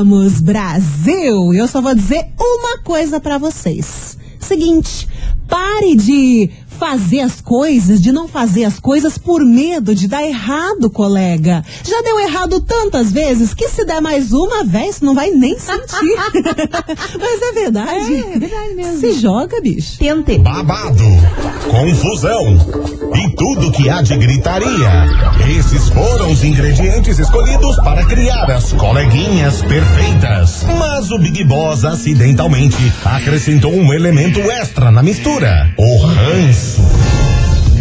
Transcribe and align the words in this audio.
Vamos, 0.00 0.40
Brasil! 0.40 1.52
Eu 1.52 1.68
só 1.68 1.82
vou 1.82 1.94
dizer 1.94 2.24
uma 2.40 2.78
coisa 2.78 3.20
pra 3.20 3.36
vocês. 3.36 4.16
Seguinte, 4.38 5.06
pare 5.46 5.94
de 5.94 6.48
fazer 6.80 7.20
as 7.20 7.42
coisas, 7.42 8.00
de 8.00 8.10
não 8.10 8.26
fazer 8.26 8.64
as 8.64 8.80
coisas 8.80 9.18
por 9.18 9.44
medo 9.44 9.94
de 9.94 10.08
dar 10.08 10.24
errado, 10.24 10.88
colega. 10.88 11.62
Já 11.84 12.00
deu 12.00 12.18
errado 12.18 12.58
tantas 12.62 13.12
vezes 13.12 13.52
que 13.52 13.68
se 13.68 13.84
der 13.84 14.00
mais 14.00 14.32
uma 14.32 14.64
vez, 14.64 15.02
não 15.02 15.14
vai 15.14 15.30
nem 15.30 15.58
sentir. 15.58 16.16
Mas 17.20 17.42
é 17.42 17.52
verdade. 17.52 18.14
É, 18.14 18.34
é 18.34 18.38
verdade 18.38 18.74
mesmo. 18.74 18.98
Se 18.98 19.12
joga, 19.12 19.60
bicho. 19.60 19.98
Tente. 19.98 20.38
Babado, 20.38 21.04
confusão 21.70 22.56
e 23.14 23.36
tudo 23.36 23.72
que 23.72 23.90
há 23.90 24.00
de 24.00 24.16
gritaria. 24.16 25.04
Esses 25.58 25.90
foram 25.90 26.32
os 26.32 26.42
ingredientes 26.42 27.18
escolhidos 27.18 27.76
para 27.76 28.06
criar 28.06 28.50
as 28.50 28.72
coleguinhas 28.72 29.60
perfeitas. 29.60 30.64
Mas 30.78 31.10
o 31.10 31.18
Big 31.18 31.44
Boss 31.44 31.84
acidentalmente 31.84 32.90
acrescentou 33.04 33.74
um 33.74 33.92
elemento 33.92 34.40
extra 34.40 34.90
na 34.90 35.02
mistura: 35.02 35.74
o 35.76 35.98
ranço. 36.06 36.69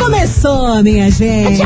Começou, 0.00 0.82
minha 0.82 1.10
gente. 1.10 1.58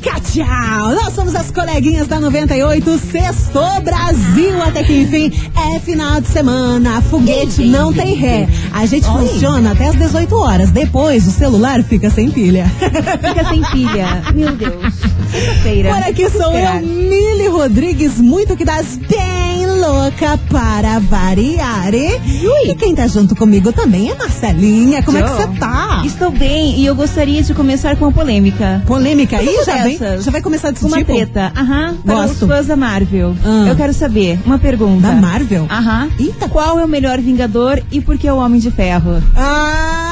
Tchau. 0.00 0.94
Nós 0.94 1.14
somos 1.14 1.34
as 1.34 1.50
coleguinhas 1.50 2.08
da 2.08 2.18
98. 2.18 2.98
Sextou 2.98 3.80
Brasil 3.82 4.62
até 4.62 4.82
que 4.82 5.02
enfim. 5.02 5.32
É 5.54 5.78
final 5.78 6.20
de 6.20 6.28
semana. 6.28 7.02
Foguete 7.02 7.64
não 7.64 7.92
tem 7.92 8.14
ré. 8.14 8.48
A 8.72 8.86
gente 8.86 9.06
Oi. 9.08 9.26
funciona 9.28 9.72
até 9.72 9.88
as 9.88 9.96
18 9.96 10.34
horas. 10.36 10.70
Depois 10.70 11.26
o 11.26 11.30
celular 11.30 11.82
fica 11.82 12.08
sem 12.10 12.30
pilha. 12.30 12.64
Fica 12.78 13.48
sem 13.48 13.62
pilha. 13.70 14.22
Meu 14.34 14.56
Deus. 14.56 14.94
Sexta-feira. 15.30 15.94
Por 15.94 16.02
aqui 16.02 16.30
sou 16.30 16.52
eu, 16.52 16.82
Mili 16.82 17.48
Rodrigues, 17.48 18.18
muito 18.18 18.56
que 18.56 18.64
das 18.64 18.96
bem 18.96 19.66
louca 19.66 20.38
para 20.50 20.98
variar. 20.98 21.94
E, 21.94 22.68
e 22.68 22.74
quem 22.74 22.94
tá 22.94 23.06
junto 23.06 23.34
comigo 23.34 23.72
também 23.72 24.10
é 24.10 24.14
Marcelinha. 24.14 25.02
Como 25.02 25.16
é 25.18 25.22
que 25.22 25.30
você 25.30 25.46
tá? 25.58 26.02
Estou 26.04 26.30
bem 26.30 26.78
e 26.78 26.86
eu 26.86 26.94
gostaria 26.94 27.42
de 27.42 27.54
começar 27.54 27.81
com 27.96 28.04
uma 28.06 28.12
polêmica. 28.12 28.82
Polêmica 28.86 29.36
aí? 29.38 29.56
Já, 29.66 29.82
vem, 29.82 29.98
já 30.20 30.30
vai 30.30 30.40
começar 30.40 30.70
desse 30.70 30.84
Uma 30.84 30.98
tipo? 30.98 31.12
treta. 31.14 31.52
Aham. 31.56 31.96
Para 32.04 32.14
Gosto. 32.14 32.42
os 32.44 32.48
fãs 32.48 32.66
da 32.66 32.76
Marvel. 32.76 33.34
Ah. 33.44 33.66
Eu 33.68 33.76
quero 33.76 33.92
saber, 33.92 34.38
uma 34.46 34.58
pergunta. 34.58 35.06
Da 35.08 35.12
Marvel? 35.14 35.66
Aham. 35.70 36.08
Eita. 36.18 36.48
Qual 36.48 36.78
é 36.78 36.84
o 36.84 36.88
melhor 36.88 37.18
Vingador 37.20 37.82
e 37.90 38.00
por 38.00 38.16
que 38.18 38.30
o 38.30 38.36
Homem 38.36 38.60
de 38.60 38.70
Ferro? 38.70 39.22
Ah! 39.36 40.11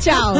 Tchau. 0.00 0.34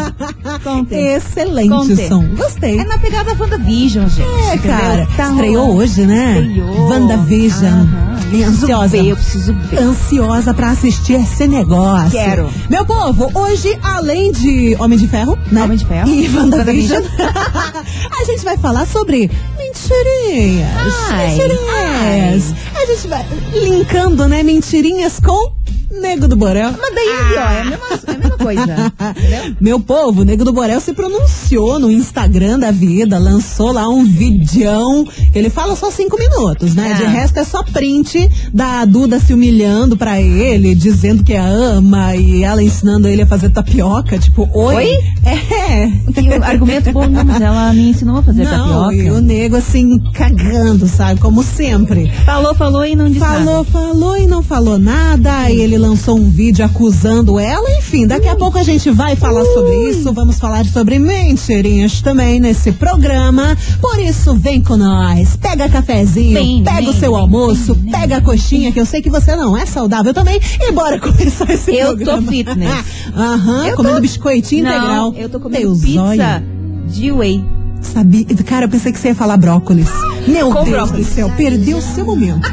Conte. 0.63 0.95
Excelente 0.95 1.69
Conte. 1.69 2.09
som. 2.09 2.25
Gostei. 2.37 2.79
É 2.79 2.85
na 2.85 2.99
pegada 2.99 3.35
WandaVision, 3.39 4.09
gente. 4.09 4.23
É, 4.23 4.55
entendeu? 4.55 4.77
cara. 4.79 5.09
Tá 5.17 5.31
Estreou 5.31 5.57
rolando. 5.67 5.83
hoje, 5.83 6.07
né? 6.07 6.41
Estreou. 6.41 6.89
WandaVision. 6.89 7.73
Aham. 7.73 8.15
Ansiosa. 8.49 8.89
ver, 8.89 9.07
eu 9.07 9.17
preciso 9.17 9.55
ver. 9.55 9.79
Ansiosa 9.79 10.53
pra 10.55 10.71
assistir 10.71 11.13
esse 11.15 11.47
negócio. 11.47 12.11
Quero. 12.11 12.51
Meu 12.69 12.85
povo, 12.85 13.31
hoje, 13.33 13.79
além 13.81 14.33
de 14.33 14.75
Homem 14.81 14.99
de 14.99 15.07
Ferro, 15.07 15.39
né? 15.53 15.63
Homem 15.63 15.77
de 15.79 15.85
Ferro. 15.85 16.09
E 16.11 16.29
WandaVision, 16.37 17.03
a 18.21 18.25
gente 18.25 18.45
vai 18.45 18.57
falar 18.59 18.87
sobre 18.87 19.31
mentirinhas. 19.57 20.69
Ai, 21.11 21.29
mentirinhas. 21.29 22.55
A 22.75 22.87
gente 22.87 23.09
vai 23.09 23.25
linkando, 23.53 24.27
né? 24.27 24.43
Mentirinhas 24.43 25.21
com 25.21 25.53
Nego 26.01 26.27
do 26.27 26.35
Borel. 26.37 26.73
Mas 26.81 26.95
daí, 26.95 27.09
ó, 27.37 27.51
é 27.51 27.61
a 27.61 27.65
mesma, 27.65 27.87
é 28.09 28.11
a 28.11 28.19
mesma 28.19 28.34
coisa. 28.45 28.93
Meu 29.61 29.81
povo, 29.81 30.21
o 30.21 30.25
Nego 30.25 30.45
do 30.45 30.53
Borel 30.53 30.81
se 30.81 30.93
pronunciou 30.93 31.79
no 31.79 31.91
Instagram 31.91 32.59
da 32.59 32.71
vida, 32.71 33.19
lançou 33.19 33.73
lá 33.73 33.89
um 33.89 34.05
videão. 34.05 35.07
Ele 35.35 35.49
fala 35.49 35.75
só 35.75 35.91
cinco 35.91 36.19
minutos, 36.19 36.75
né? 36.75 36.93
Ah. 36.95 36.99
De 36.99 37.05
resto 37.05 37.39
é 37.39 37.45
só 37.45 37.63
print 37.63 38.29
da 38.53 38.85
Duda 38.85 39.19
se 39.19 39.33
humilhando 39.33 39.97
pra 39.97 40.21
ele, 40.21 40.75
dizendo 40.75 41.25
que 41.25 41.35
a 41.35 41.45
ama 41.47 42.15
e 42.17 42.43
ela 42.45 42.63
ensinando 42.63 43.09
ele 43.09 43.23
a 43.23 43.27
fazer 43.27 43.49
tapioca. 43.51 44.19
Tipo, 44.19 44.49
oi? 44.53 44.75
Oi? 44.75 44.99
É. 45.25 45.91
Que 46.13 46.35
argumento 46.35 46.93
bom, 46.93 47.07
não, 47.07 47.25
mas 47.25 47.41
ela 47.41 47.73
me 47.73 47.91
ensinou 47.91 48.19
a 48.19 48.23
fazer 48.23 48.45
Não, 48.45 48.93
e 48.93 49.01
o 49.03 49.05
tapioca. 49.05 49.21
nego 49.23 49.57
assim, 49.57 49.99
cagando, 50.13 50.87
sabe? 50.87 51.19
Como 51.21 51.43
sempre. 51.43 52.11
Falou, 52.27 52.55
falou 52.55 52.85
e 52.85 52.95
não 52.95 53.07
disse 53.09 53.21
Falou, 53.21 53.59
nada. 53.59 53.65
falou 53.65 54.17
e 54.19 54.27
não 54.27 54.43
falou 54.43 54.79
nada. 54.79 55.33
Aí 55.39 55.61
ele 55.61 55.79
lançou 55.79 56.17
um 56.19 56.29
vídeo 56.29 56.65
acusando 56.65 57.39
ela. 57.39 57.69
Enfim, 57.79 58.07
daqui 58.07 58.29
a 58.29 58.34
pouco 58.37 58.59
a 58.59 58.63
gente 58.63 58.91
vai 58.91 59.17
falar 59.17 59.45
sobre 59.45 59.91
isso. 59.91 60.13
Vamos 60.13 60.39
falar 60.39 60.65
sobre 60.67 60.99
mentirinhas 60.99 62.01
também 62.01 62.41
nesse 62.41 62.73
programa. 62.73 63.57
Por 63.81 63.99
isso, 63.99 64.35
vem 64.35 64.63
com 64.63 64.77
nós. 64.77 65.37
Pega 65.37 65.69
cafezinho, 65.69 66.35
Vem, 66.35 66.63
pega 66.65 66.91
o 66.91 66.93
seu 66.93 67.13
vem, 67.13 67.21
almoço, 67.21 67.75
vem, 67.75 67.91
pega 67.93 68.17
a 68.17 68.21
coxinha, 68.21 68.73
que 68.73 68.81
eu 68.81 68.87
sei 68.87 69.01
que 69.03 69.11
você 69.11 69.35
não 69.37 69.57
é 69.57 69.65
saudável 69.67 70.13
também. 70.15 70.41
E 70.61 70.73
bora 70.73 70.99
começar 70.99 71.49
esse 71.51 71.75
Eu 71.75 71.91
tô 71.97 72.05
programa. 72.05 72.31
fitness. 72.33 72.85
Aham, 73.17 73.67
Eu 73.69 73.77
comendo 73.77 73.97
tô- 73.97 74.01
biscoitinho 74.03 74.67
integral. 74.67 75.13
Não, 75.13 75.19
eu 75.19 75.29
tô 75.29 75.41
comendo 75.41 75.63
Deus, 75.69 75.81
pizza 75.81 76.03
olha. 76.03 76.45
de 76.89 77.13
whey. 77.13 77.45
Sabia, 77.81 78.25
cara, 78.47 78.65
eu 78.65 78.69
pensei 78.71 78.93
que 78.93 78.99
você 78.99 79.09
ia 79.09 79.15
falar 79.15 79.37
brócolis. 79.37 79.89
Meu 80.27 80.51
Com 80.51 80.65
Deus 80.65 80.69
brócolis. 80.71 81.07
do 81.07 81.13
céu, 81.15 81.31
perdeu 81.37 81.77
o 81.79 81.83
seu 81.83 82.05
momento. 82.07 82.49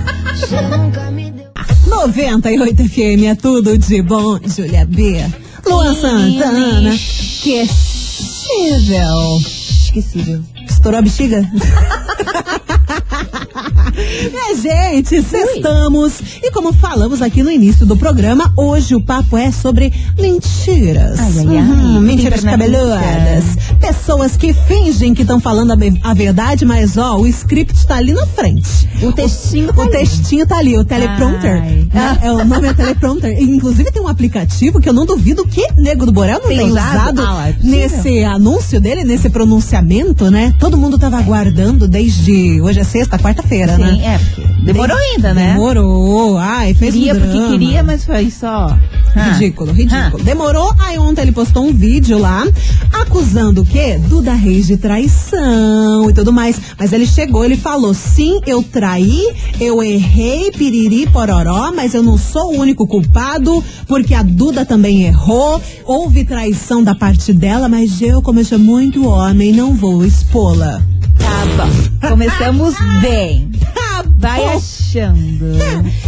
98 1.88 2.84
FM 2.90 3.24
é 3.28 3.36
tudo 3.36 3.78
de 3.78 4.02
bom, 4.02 4.38
Júlia 4.46 4.86
B. 4.86 5.24
Luan 5.72 5.96
Santana, 5.96 6.92
que 7.42 7.60
é 7.60 7.64
esquecível. 7.64 9.40
Esquecível. 9.86 10.44
Estourou 10.70 11.00
a 11.00 11.02
bexiga? 11.02 11.50
É, 13.96 14.56
gente, 14.56 15.22
sextamos. 15.22 16.14
E 16.42 16.52
como 16.52 16.74
falamos 16.74 17.22
aqui 17.22 17.44
no 17.44 17.52
início 17.52 17.86
do 17.86 17.96
programa, 17.98 18.52
hoje 18.56 18.96
o 18.96 19.02
papo 19.02 19.38
é 19.38 19.52
sobre 19.52 19.94
mentiras. 20.18 21.20
Ai, 21.20 21.32
ai, 21.40 21.58
ai. 21.58 21.64
Uhum, 21.64 22.00
mentiras 22.02 22.42
cabeludas. 22.44 23.44
Pessoas 23.80 24.36
que 24.38 24.54
fingem 24.54 25.14
que 25.14 25.22
estão 25.24 25.40
falando 25.40 25.72
a, 25.72 26.10
a 26.10 26.14
verdade, 26.14 26.66
mas 26.66 26.98
ó, 26.98 27.18
o 27.18 27.28
script 27.28 27.86
tá 27.86 27.96
ali 27.96 28.14
na 28.14 28.26
frente. 28.28 28.88
O 29.02 29.12
textinho 29.12 29.68
tá 29.74 29.80
O 29.80 29.82
ali. 29.82 29.92
textinho 29.92 30.46
tá 30.48 30.58
ali, 30.58 30.78
o 30.78 30.84
teleprompter. 30.86 31.62
Né? 31.62 32.20
É, 32.22 32.32
o 32.32 32.46
nome 32.46 32.68
é 32.68 32.74
teleprompter. 32.74 33.42
Inclusive 33.42 33.92
tem 33.92 34.02
um 34.02 34.08
aplicativo 34.08 34.80
que 34.80 34.88
eu 34.88 34.94
não 34.94 35.06
duvido 35.06 35.46
que 35.46 35.66
Nego 35.78 36.06
do 36.06 36.12
Borel 36.12 36.40
não 36.42 36.48
Tem 36.48 36.58
tenha 36.58 36.70
usado? 36.72 37.22
Ah, 37.22 37.50
é 37.50 37.56
nesse 37.64 38.24
anúncio 38.24 38.80
dele, 38.80 39.04
nesse 39.04 39.30
pronunciamento, 39.30 40.30
né? 40.30 40.54
Todo 40.60 40.78
mundo 40.78 40.98
tava 40.98 41.18
aguardando 41.18 41.88
desde. 41.88 42.62
Hoje 42.62 42.80
é 42.80 42.84
sexta, 42.84 43.18
quarta-feira, 43.18 43.78
Sim, 43.86 43.98
né? 43.98 44.06
é, 44.06 44.18
porque 44.18 44.64
demorou 44.64 44.98
ainda, 44.98 45.34
né? 45.34 45.54
Demorou. 45.54 46.38
Ai, 46.38 46.74
fez 46.74 46.94
Queria 46.94 47.14
um 47.14 47.20
porque 47.20 47.48
queria, 47.48 47.84
mas 47.84 48.06
foi 48.06 48.30
só. 48.30 48.78
Ah. 49.16 49.32
Ridículo, 49.32 49.74
ridículo. 49.74 50.24
Demorou, 50.24 50.74
aí 50.80 50.98
ontem 50.98 51.24
ele 51.24 51.32
postou 51.32 51.66
um 51.66 51.74
vídeo 51.74 52.18
lá, 52.18 52.46
acusando 52.94 53.62
o 53.62 53.66
quê? 53.66 54.00
Duda 54.08 54.34
Reis 54.34 54.68
de 54.68 54.78
traição 54.78 56.10
e 56.10 56.14
tudo 56.14 56.32
mais. 56.32 56.60
Mas 56.78 56.94
ele 56.94 57.06
chegou, 57.06 57.44
ele 57.44 57.58
falou, 57.58 57.94
sim, 57.94 58.40
eu 58.46 58.64
traí, 58.64 59.28
eu 59.60 59.84
errei, 59.84 60.52
piriri, 60.52 61.08
pororó, 61.08 61.72
mas 61.76 61.94
eu 61.94 62.02
não 62.02 62.18
sou 62.18 62.54
o 62.54 62.60
único 62.60 62.88
culpado, 62.88 63.64
porque 63.88 64.14
a 64.14 64.24
Duda 64.24 64.66
também 64.66 65.04
errou, 65.04 65.62
houve 65.86 66.24
traição 66.24 66.84
da 66.84 66.96
parte 66.96 67.34
dela, 67.34 67.68
mas 67.68 68.02
eu, 68.02 68.22
como 68.22 68.40
eu 68.40 68.46
sou 68.46 68.60
muito 68.60 69.06
homem, 69.06 69.52
não 69.52 69.74
vou 69.74 70.06
expô-la. 70.06 70.82
Tá 71.22 71.66
bom. 71.66 72.10
Começamos 72.10 72.76
bem. 73.02 73.50
Tá 73.74 74.04
Vai 74.18 74.46
achando. 74.56 75.46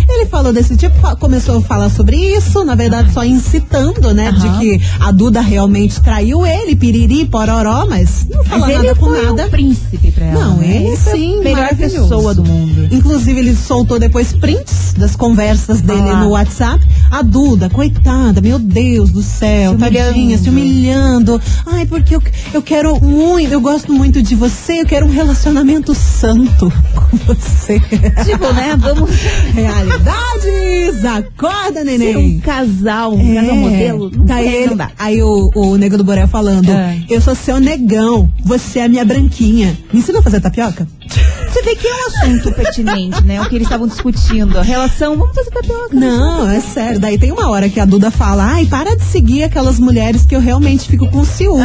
Ele 0.10 0.25
falou 0.27 0.54
desse 0.54 0.75
tipo, 0.75 0.95
começou 1.18 1.57
a 1.57 1.62
falar 1.62 1.89
sobre 1.89 2.15
isso, 2.15 2.63
na 2.63 2.75
verdade 2.75 3.12
só 3.12 3.24
incitando, 3.24 4.13
né, 4.13 4.30
Aham. 4.30 4.38
de 4.39 4.60
que 4.60 4.86
a 5.00 5.12
Duda 5.12 5.42
realmente 5.42 6.00
traiu 6.01 6.45
ele, 6.45 6.75
piriri, 6.75 7.25
pororó, 7.25 7.86
mas 7.88 8.27
não 8.30 8.44
falou 8.44 8.68
Mas 8.68 8.75
nada 8.75 8.88
ele 8.88 8.95
com 9.00 9.10
nada. 9.10 9.45
um 9.45 9.50
príncipe 9.50 10.12
pra 10.12 10.25
ela. 10.25 10.45
Não, 10.45 10.57
né? 10.57 10.83
ele 10.83 10.95
sim, 10.98 11.39
a 11.39 11.44
melhor 11.44 11.75
pessoa 11.75 12.33
do 12.36 12.44
mundo. 12.44 12.88
Inclusive, 12.92 13.39
ele 13.39 13.56
soltou 13.56 13.98
depois 14.00 14.33
prints 14.33 14.94
das 14.98 15.16
conversas 15.16 15.81
dele 15.81 16.09
Ah 16.09 16.24
no 16.24 16.30
WhatsApp. 16.30 16.86
A 17.13 17.21
Duda, 17.21 17.69
coitada, 17.69 18.42
meu 18.42 18.57
Deus 18.57 19.12
do 19.12 19.21
céu, 19.21 19.74
Se 19.74 19.77
tadinha, 19.77 20.36
se 20.36 20.50
humilhando. 20.50 21.39
Ai, 21.63 21.86
porque 21.86 22.15
eu, 22.15 22.24
eu 22.51 22.60
quero 22.62 23.00
muito, 23.00 23.51
eu 23.54 23.62
gosto 23.62 23.94
muito 23.94 24.19
de 24.19 24.33
você, 24.33 24.81
eu 24.81 24.86
quero 24.88 25.06
um 25.06 25.12
relacionamento 25.12 25.94
santo 25.94 26.74
com 26.95 27.18
você. 27.18 27.80
Tipo, 28.25 28.51
né? 28.54 28.75
Vamos 28.80 29.12
Realidades! 29.54 31.06
Acorda, 31.06 31.83
ser 31.83 31.98
neném! 32.00 32.38
um 32.38 32.39
casal, 32.39 33.13
um 33.13 33.36
casal 33.36 33.56
modelo. 33.57 34.12
Não, 34.16 34.25
tem, 34.25 34.48
ele, 34.48 34.69
não 34.71 34.77
dá. 34.77 34.92
aí 34.98 35.21
o, 35.21 35.51
o 35.54 35.77
Nego 35.77 35.98
do 35.98 36.04
Borel 36.04 36.27
falando, 36.27 36.71
É. 36.71 36.98
eu 37.09 37.21
sou 37.21 37.36
seu 37.36 37.59
negão, 37.59 38.27
você 38.44 38.80
é 38.80 38.86
a 38.86 38.89
minha 38.89 39.06
branquinha. 39.06 39.77
Me 39.94 40.00
ensina 40.00 40.18
a 40.18 40.24
fazer 40.24 40.42
tapioca? 40.42 40.88
Você 41.54 41.62
vê 41.62 41.76
que 41.76 41.88
é 41.88 41.94
um 41.94 42.08
assunto 42.08 42.52
pertinente, 42.54 43.24
né? 43.24 43.40
O 43.42 43.46
que 43.48 43.56
eles 43.56 43.68
estavam 43.68 43.88
discutindo. 43.88 44.58
A 44.58 44.64
relação, 44.64 45.16
vamos 45.18 45.36
fazer 45.36 45.52
tapioca. 45.52 45.96
Não, 45.96 46.50
é 46.50 46.60
sério. 46.60 47.00
Daí 47.00 47.18
tem 47.18 47.32
uma 47.32 47.48
hora 47.50 47.70
que 47.70 47.80
a 47.80 47.86
Duda 47.86 48.10
fala, 48.10 48.44
ai, 48.44 48.66
para 48.66 48.96
de 48.96 49.04
seguir 49.04 49.44
aquelas 49.44 49.80
mulheres 49.80 50.26
que 50.26 50.36
eu 50.36 50.40
realmente 50.40 50.88
fico 50.90 51.08
com 51.10 51.24
ciúme. 51.24 51.64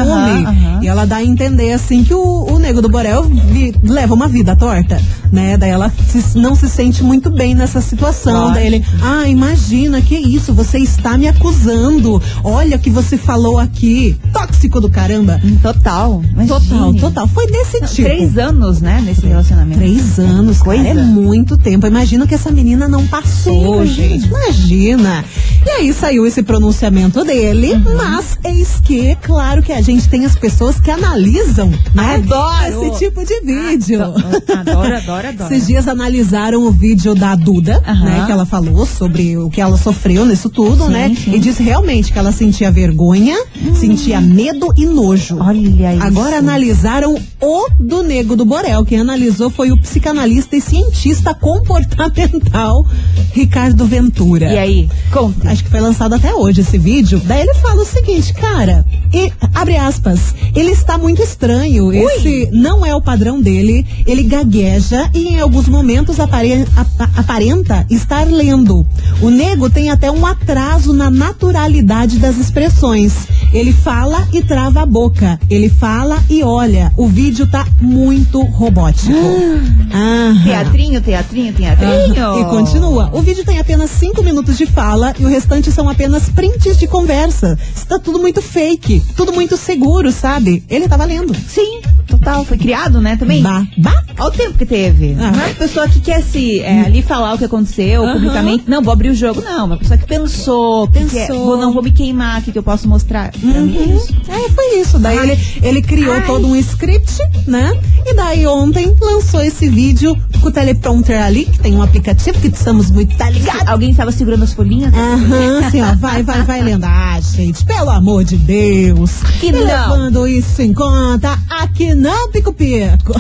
E 0.83 0.87
ela 0.89 1.07
dá 1.07 1.17
a 1.17 1.25
entender, 1.25 1.73
assim, 1.73 2.05
que 2.05 2.13
o, 2.15 2.21
o 2.53 2.59
Nego 2.59 2.83
do 2.83 2.89
Borel 2.89 3.25
vi- 3.25 3.75
leva 3.83 4.13
uma 4.15 4.29
vida 4.29 4.55
torta, 4.55 5.01
né? 5.33 5.57
Daí 5.57 5.71
ela 5.71 5.93
se- 6.09 6.39
não 6.39 6.55
se 6.55 6.69
sente 6.69 7.03
muito 7.03 7.31
bem 7.31 7.55
nessa 7.55 7.81
situação. 7.81 8.33
Lógico. 8.33 8.55
Daí 8.55 8.67
ele, 8.67 8.85
ah, 9.03 9.29
imagina, 9.29 10.01
que 10.01 10.17
isso, 10.17 10.53
você 10.55 10.79
está 10.79 11.17
me 11.19 11.29
acusando. 11.29 12.21
Olha 12.45 12.77
o 12.77 12.81
que 12.81 12.91
você 12.91 13.17
falou 13.17 13.59
aqui. 13.59 14.19
Tóxico 14.33 14.81
do 14.81 14.89
caramba. 14.91 15.41
Total. 15.63 16.23
Total, 16.47 16.77
imagine. 16.77 17.01
total. 17.01 17.29
Foi 17.29 17.47
desse 17.47 17.81
tipo. 17.95 18.09
Três 18.09 18.37
anos, 18.39 18.81
né, 18.81 19.01
nesse 19.05 19.27
relacionamento. 19.27 19.79
Três 19.79 20.19
anos, 20.19 20.59
Coisa. 20.59 20.85
cara, 20.85 21.01
é 21.01 21.03
muito 21.03 21.57
tempo. 21.57 21.87
Imagina 21.87 22.27
que 22.27 22.35
essa 22.35 22.51
menina 22.51 22.89
não 22.89 23.07
passou, 23.07 23.83
Sim, 23.87 23.93
gente. 23.95 24.27
Imagina. 24.27 25.25
E 25.67 25.71
aí 25.71 25.93
saiu 25.93 26.27
esse 26.27 26.43
pronunciamento 26.43 27.25
dele, 27.25 27.73
Uhum. 27.73 27.97
mas 27.97 28.39
eis 28.45 28.81
que, 28.83 29.17
claro 29.23 29.63
que 29.63 29.73
a 29.73 29.81
gente 29.81 30.09
tem 30.09 30.25
as 30.25 30.37
pessoas 30.37 30.81
que 30.81 30.91
analisam, 30.91 31.69
né? 31.95 32.15
Adoro. 32.17 32.87
Esse 32.91 32.99
tipo 33.05 33.25
de 33.25 33.41
vídeo. 33.41 34.03
Adoro, 34.03 34.43
adoro, 34.59 34.97
adoro. 34.97 35.18
Esses 35.51 35.67
dias 35.67 35.89
analisaram 35.89 36.63
o 36.65 36.71
vídeo 36.71 37.15
da 37.15 37.35
Duda, 37.35 37.83
Aham. 37.87 38.05
né? 38.05 38.27
Que 38.27 38.33
ela 38.33 38.47
falou 38.47 38.87
sobre 38.87 39.37
o 39.37 39.51
que 39.51 39.61
ela 39.61 39.77
sofreu 39.77 40.25
nisso 40.27 40.49
tudo, 40.51 40.87
Sim, 40.87 40.91
né? 40.93 41.15
sim. 41.15 41.35
E 41.35 41.39
disse 41.39 41.63
realmente 41.63 42.13
que 42.13 42.19
ela 42.19 42.33
sentia 42.33 42.71
vergonha, 42.71 43.37
sentia 43.75 44.21
medo 44.21 44.69
e 44.77 44.85
nojo. 44.87 45.39
Olha 45.41 45.95
isso. 45.95 46.03
Agora 46.05 46.39
analisaram 46.39 47.17
o 47.41 47.69
do 47.79 48.03
Nego 48.03 48.37
do 48.37 48.45
Borel. 48.45 48.85
Quem 48.85 48.99
analisou 49.01 49.51
foi 49.51 49.71
o 49.71 49.77
psicanalista 49.81 50.57
e 50.57 50.61
cientista 50.61 51.35
comportamental 51.35 52.87
Ricardo 53.33 53.87
Ventura. 53.87 54.53
E 54.53 54.59
aí? 54.59 54.89
Conte. 55.13 55.47
Acho 55.47 55.65
que 55.65 55.71
foi 55.71 55.81
lançado 55.81 56.15
até 56.15 56.35
hoje 56.35 56.61
esse 56.61 56.79
vídeo. 56.79 57.21
Daí 57.25 57.43
ele 57.43 57.55
fala 57.55 57.83
o 57.83 57.87
seguinte, 57.87 58.33
cara, 58.35 58.85
e, 59.13 59.33
abre 59.55 59.77
aspas, 59.77 60.35
ele 60.55 60.71
está 60.71 60.99
muito 60.99 61.23
estranho. 61.23 61.93
Esse 61.93 62.49
não 62.53 62.85
é 62.85 62.95
o 62.95 63.01
padrão 63.03 63.41
dele. 63.41 63.87
Ele 64.07 64.23
gagueja 64.23 65.08
e 65.15 65.29
em 65.29 65.41
alguns 65.41 65.69
momentos 65.69 66.19
apare- 66.21 66.67
apa- 66.77 67.11
aparenta 67.17 67.87
estar 67.91 68.27
lendo. 68.27 68.87
O 69.21 69.31
nego 69.31 69.69
tem 69.71 69.91
até 69.91 70.11
um 70.11 70.25
atraso 70.27 70.93
na 70.93 71.11
naturalidade 71.11 72.19
das 72.19 72.37
expressões. 72.37 73.13
Ele 73.53 73.73
fala 73.73 74.29
e 74.33 74.43
trava 74.43 74.83
a 74.83 74.87
boca. 74.87 75.41
Ele 75.49 75.69
fala 75.71 76.23
e 76.29 76.43
olha. 76.43 76.93
O 76.97 77.07
vídeo 77.09 77.47
tá 77.47 77.67
muito 77.81 78.43
robótico. 78.43 79.13
Aham. 79.93 80.43
Teatrinho, 80.45 81.01
teatrinho, 81.01 81.53
teatrinho. 81.55 82.25
Aham. 82.25 82.41
E 82.41 82.45
continua. 82.45 83.11
O 83.13 83.23
vídeo 83.23 83.45
tem 83.45 83.59
apenas 83.59 83.91
5 83.91 84.23
minutos 84.23 84.57
de 84.59 84.67
fala 84.67 85.15
e 85.19 85.25
o 85.25 85.29
restante 85.29 85.73
são 85.73 85.89
apenas 85.89 86.29
prints 86.29 86.77
de 86.79 86.87
conversa. 86.87 87.59
Está 87.75 87.99
tudo 87.99 88.19
muito 88.19 88.43
fake, 88.43 89.03
tudo 89.17 89.33
muito 89.33 89.57
seguro, 89.57 90.13
sabe? 90.13 90.63
Ele 90.69 90.87
tava 90.89 91.05
lendo. 91.05 91.35
Sim, 91.35 91.81
total. 92.29 92.45
Foi 92.45 92.59
criado, 92.59 93.01
né, 93.01 93.17
também? 93.17 93.43
Bah, 93.43 93.65
bah. 93.79 94.03
Olha 94.21 94.29
o 94.29 94.31
tempo 94.33 94.59
que 94.59 94.67
teve. 94.67 95.17
Ah. 95.19 95.31
Não 95.31 95.41
é 95.43 95.47
uma 95.47 95.55
pessoa 95.55 95.89
que 95.89 96.01
quer 96.01 96.23
se 96.23 96.61
é, 96.61 96.81
ali 96.83 97.03
falar 97.03 97.35
o 97.35 97.39
que 97.39 97.45
aconteceu 97.45 98.03
Aham. 98.05 98.15
publicamente. 98.15 98.65
Não, 98.67 98.83
vou 98.83 98.93
abrir 98.93 99.11
o 99.11 99.15
jogo. 99.15 99.41
Não, 99.43 99.67
uma 99.67 99.77
pessoa 99.77 99.97
que 99.97 100.07
pensou, 100.07 100.87
que 100.89 100.99
Pensou. 101.01 101.11
quer- 101.19 101.29
vou, 101.33 101.57
não 101.57 101.73
vou 101.73 101.83
me 101.83 101.91
queimar 101.93 102.39
aqui 102.39 102.51
que 102.53 102.59
eu 102.59 102.63
posso 102.63 102.89
mostrar. 102.89 103.31
É 103.35 103.47
Uhum. 103.59 103.99
É, 104.29 104.49
foi 104.51 104.81
isso. 104.81 104.99
Daí 104.99 105.19
Ai. 105.19 105.31
ele, 105.31 105.41
ele 105.63 105.83
criou 105.83 106.15
Ai. 106.15 106.27
todo 106.27 106.47
um 106.47 106.57
script, 106.57 107.17
né? 107.47 107.79
E 108.05 108.15
daí 108.15 108.47
ontem 108.47 108.95
lançou 109.01 109.41
esse 109.43 109.69
vídeo 109.69 110.17
com 110.41 110.49
o 110.49 110.53
teleprompter 110.53 111.23
ali, 111.23 111.45
que 111.45 111.59
tem 111.61 111.75
um 111.75 111.83
aplicativo 111.83 112.39
que 112.41 112.49
estamos 112.49 112.91
muito 112.91 113.17
tá 113.17 113.29
ligado. 113.31 113.69
Alguém 113.69 113.91
estava 113.91 114.11
segurando 114.13 114.43
as 114.45 114.53
folhinhas? 114.53 114.93
Aham, 114.95 115.61
assim, 115.67 115.81
ó, 115.83 115.95
vai, 115.97 116.23
vai, 116.23 116.43
vai 116.43 116.63
lendo. 116.63 116.85
Ah, 116.85 117.19
gente, 117.21 117.65
pelo 117.65 117.91
amor 117.91 118.25
de 118.25 118.37
Deus. 118.37 119.13
Que 119.41 119.47
E 119.49 119.53
não. 119.53 119.61
levando 119.65 120.27
isso 120.27 120.61
em 120.63 120.73
conta, 120.75 121.39
aqui 121.51 121.95
não, 121.95 122.18
Pico 122.33 122.53
Pico. 122.53 123.13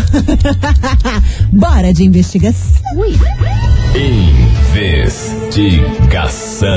Bora 1.52 1.92
de 1.92 2.04
investigação. 2.04 2.82
Ui. 2.96 3.14
Investigação. 5.58 6.68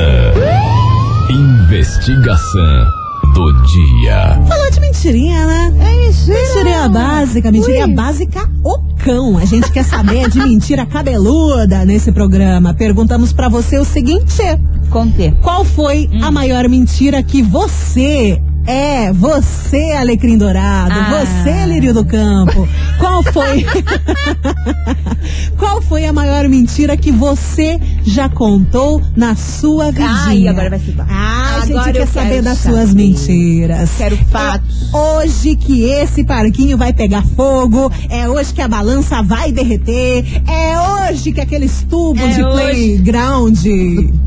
Investigação 1.29 2.85
do 3.33 3.53
dia. 3.63 4.41
Falou 4.47 4.71
de 4.71 4.79
mentirinha, 4.81 5.45
né? 5.47 5.73
É 5.79 6.09
isso. 6.09 6.29
Mentirinha 6.29 6.89
básica, 6.89 7.51
mentirinha 7.51 7.87
Ui. 7.87 7.93
básica 7.93 8.49
o 8.63 8.77
cão. 9.03 9.37
A 9.37 9.45
gente 9.45 9.71
quer 9.71 9.83
saber 9.83 10.29
de 10.29 10.39
mentira 10.39 10.85
cabeluda 10.85 11.85
nesse 11.85 12.11
programa. 12.11 12.73
Perguntamos 12.73 13.31
pra 13.33 13.47
você 13.49 13.77
o 13.79 13.85
seguinte: 13.85 14.41
Conte. 14.89 15.33
qual 15.41 15.63
foi 15.63 16.09
Hum. 16.11 16.19
a 16.23 16.31
maior 16.31 16.67
mentira 16.67 17.23
que 17.23 17.41
você 17.41 18.41
é, 18.67 19.11
você, 19.11 19.91
Alecrim 19.93 20.37
Dourado, 20.37 20.93
Ah. 20.93 21.25
você, 21.25 21.65
Lírio 21.65 21.93
do 21.93 22.05
Campo. 22.05 22.67
Qual 22.99 23.23
foi? 23.23 23.65
Qual 25.57 25.81
foi 25.81 26.05
a 26.05 26.13
maior 26.13 26.47
mentira 26.47 26.95
que 26.97 27.11
você 27.11 27.79
já 28.03 28.27
contou 28.29 29.01
na 29.15 29.35
sua 29.35 29.91
vidinha? 29.91 30.09
Ai, 30.25 30.47
agora 30.47 30.69
vai 30.69 30.79
se 30.79 30.93
Ah, 30.99 31.57
a 31.57 31.65
gente 31.65 31.77
Agora 31.77 31.91
quer 31.93 32.07
saber 32.07 32.41
das 32.41 32.57
saber. 32.59 32.75
suas 32.77 32.93
mentiras. 32.93 33.89
Quero 33.97 34.17
fatos. 34.29 34.89
É 34.93 34.97
hoje 34.97 35.55
que 35.55 35.83
esse 35.83 36.23
parquinho 36.23 36.77
vai 36.77 36.93
pegar 36.93 37.23
fogo. 37.35 37.91
É 38.09 38.27
hoje 38.27 38.53
que 38.53 38.61
a 38.61 38.67
balança 38.67 39.21
vai 39.21 39.51
derreter. 39.51 40.25
É 40.47 41.09
hoje 41.11 41.31
que 41.31 41.41
aqueles 41.41 41.83
tubos 41.89 42.21
É 42.21 42.27
de 42.33 42.43
hoje. 42.43 42.53
playground. 43.01 43.57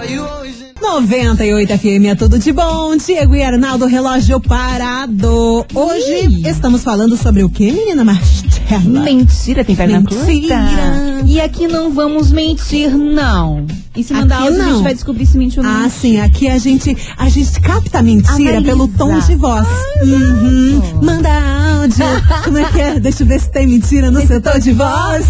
98 0.80 1.78
FM 1.78 2.06
é 2.06 2.14
tudo 2.14 2.38
de 2.38 2.52
bom. 2.52 2.96
Diego 2.96 3.34
e 3.34 3.42
Arnaldo, 3.42 3.86
relógio 3.86 4.40
parado. 4.40 5.66
Hoje 5.74 6.42
estamos 6.48 6.82
falando 6.82 7.16
sobre 7.16 7.42
o 7.42 7.50
que, 7.50 7.70
menina 7.72 8.04
Marcela? 8.04 8.80
Mentira, 8.84 9.64
tem 9.64 9.74
perna 9.74 10.00
Mentira. 10.00 10.20
curta. 10.24 11.22
E 11.26 11.40
aqui 11.40 11.66
não 11.66 11.92
vamos 11.92 12.30
mentir, 12.30 12.96
não. 12.96 13.66
E 13.96 14.04
se 14.04 14.12
mandar 14.14 14.42
áudio, 14.42 14.62
a 14.62 14.64
gente 14.66 14.82
vai 14.82 14.94
descobrir 14.94 15.26
se 15.26 15.36
mentiu 15.36 15.62
ou 15.62 15.68
não. 15.68 15.84
Ah, 15.84 15.88
sim, 15.88 16.20
aqui 16.20 16.48
a 16.48 16.56
gente, 16.58 16.96
a 17.16 17.28
gente 17.28 17.60
capta 17.60 17.98
a 17.98 18.02
mentira 18.02 18.58
Analisa. 18.58 18.62
pelo 18.62 18.86
tom 18.88 19.18
de 19.18 19.34
voz. 19.34 19.66
Uhum. 20.02 20.80
Manda 21.02 21.28
áudio. 21.80 22.04
Como 22.44 22.58
é 22.58 22.64
que 22.66 22.80
é? 22.80 23.00
Deixa 23.00 23.24
eu 23.24 23.26
ver 23.26 23.40
se 23.40 23.50
tem 23.50 23.66
mentira 23.66 24.10
no 24.10 24.24
seu 24.26 24.40
tom 24.40 24.58
de 24.58 24.72
voz. 24.72 25.26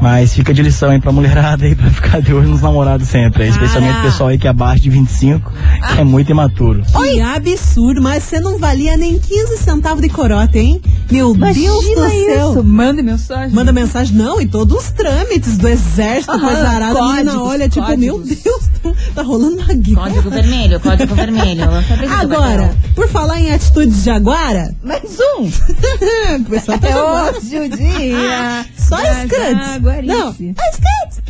Mas 0.00 0.34
fica 0.34 0.52
de 0.52 0.62
lição 0.62 0.90
aí 0.90 1.00
pra 1.00 1.10
mulherada 1.12 1.64
aí, 1.64 1.74
pra 1.76 1.90
ficar 1.90 2.20
de 2.20 2.32
olho 2.32 2.48
nos 2.48 2.60
namorados 2.62 3.08
sempre. 3.08 3.44
aí, 3.44 3.48
Especialmente 3.50 3.98
o 3.98 4.02
pessoal 4.02 4.28
aí 4.28 4.38
que 4.38 4.46
é 4.46 4.50
abaixo 4.50 4.82
de 4.82 4.90
25, 4.90 5.52
que 5.94 6.00
é 6.00 6.04
muito 6.04 6.30
imaturo. 6.30 6.82
Que 6.84 7.20
absurdo, 7.20 8.02
mas 8.02 8.22
você 8.24 8.38
não 8.40 8.58
valia 8.58 8.96
nem 8.96 9.18
15 9.18 9.56
centavos 9.58 10.02
de 10.02 10.08
corote, 10.08 10.58
hein? 10.58 10.80
Meu 11.10 11.34
Deus 11.34 11.84
do 11.84 11.92
Imagina 11.92 12.08
céu. 12.34 12.50
isso. 12.50 12.64
Manda 12.64 13.02
mensagem. 13.02 13.54
Manda 13.54 13.72
mensagem, 13.72 14.16
não, 14.16 14.40
e 14.40 14.46
todos 14.46 14.76
os 14.84 14.90
trâmites 14.90 15.56
do 15.56 15.68
exército, 15.68 16.32
Aham, 16.32 16.40
coisa 16.40 16.68
arada, 16.68 17.00
menina 17.00 17.32
códigos, 17.32 17.48
olha, 17.48 17.68
tipo, 17.68 17.96
meu 17.96 18.18
códigos. 18.18 18.42
Deus, 18.42 18.68
tá, 18.82 18.92
tá 19.14 19.22
rolando 19.22 19.56
uma 19.56 19.72
guerra. 19.74 20.00
Código 20.02 20.30
vermelho, 20.30 20.80
código 20.80 21.14
vermelho. 21.14 21.64
Agora, 22.20 22.74
por 22.94 23.08
falar 23.08 23.40
em 23.40 23.52
atitude 23.52 23.92
de 23.94 24.00
Jaguara, 24.02 24.74
Mais 24.82 25.02
um. 25.38 25.44
o 26.40 26.44
pessoal 26.44 26.78
tá 26.78 26.88
É 26.88 26.96
hoje 26.96 27.56
o 27.58 27.68
dia. 27.68 28.66
Só 28.76 28.96
da 28.96 29.24
Scuds. 29.86 30.02
Jaguarice. 30.06 30.54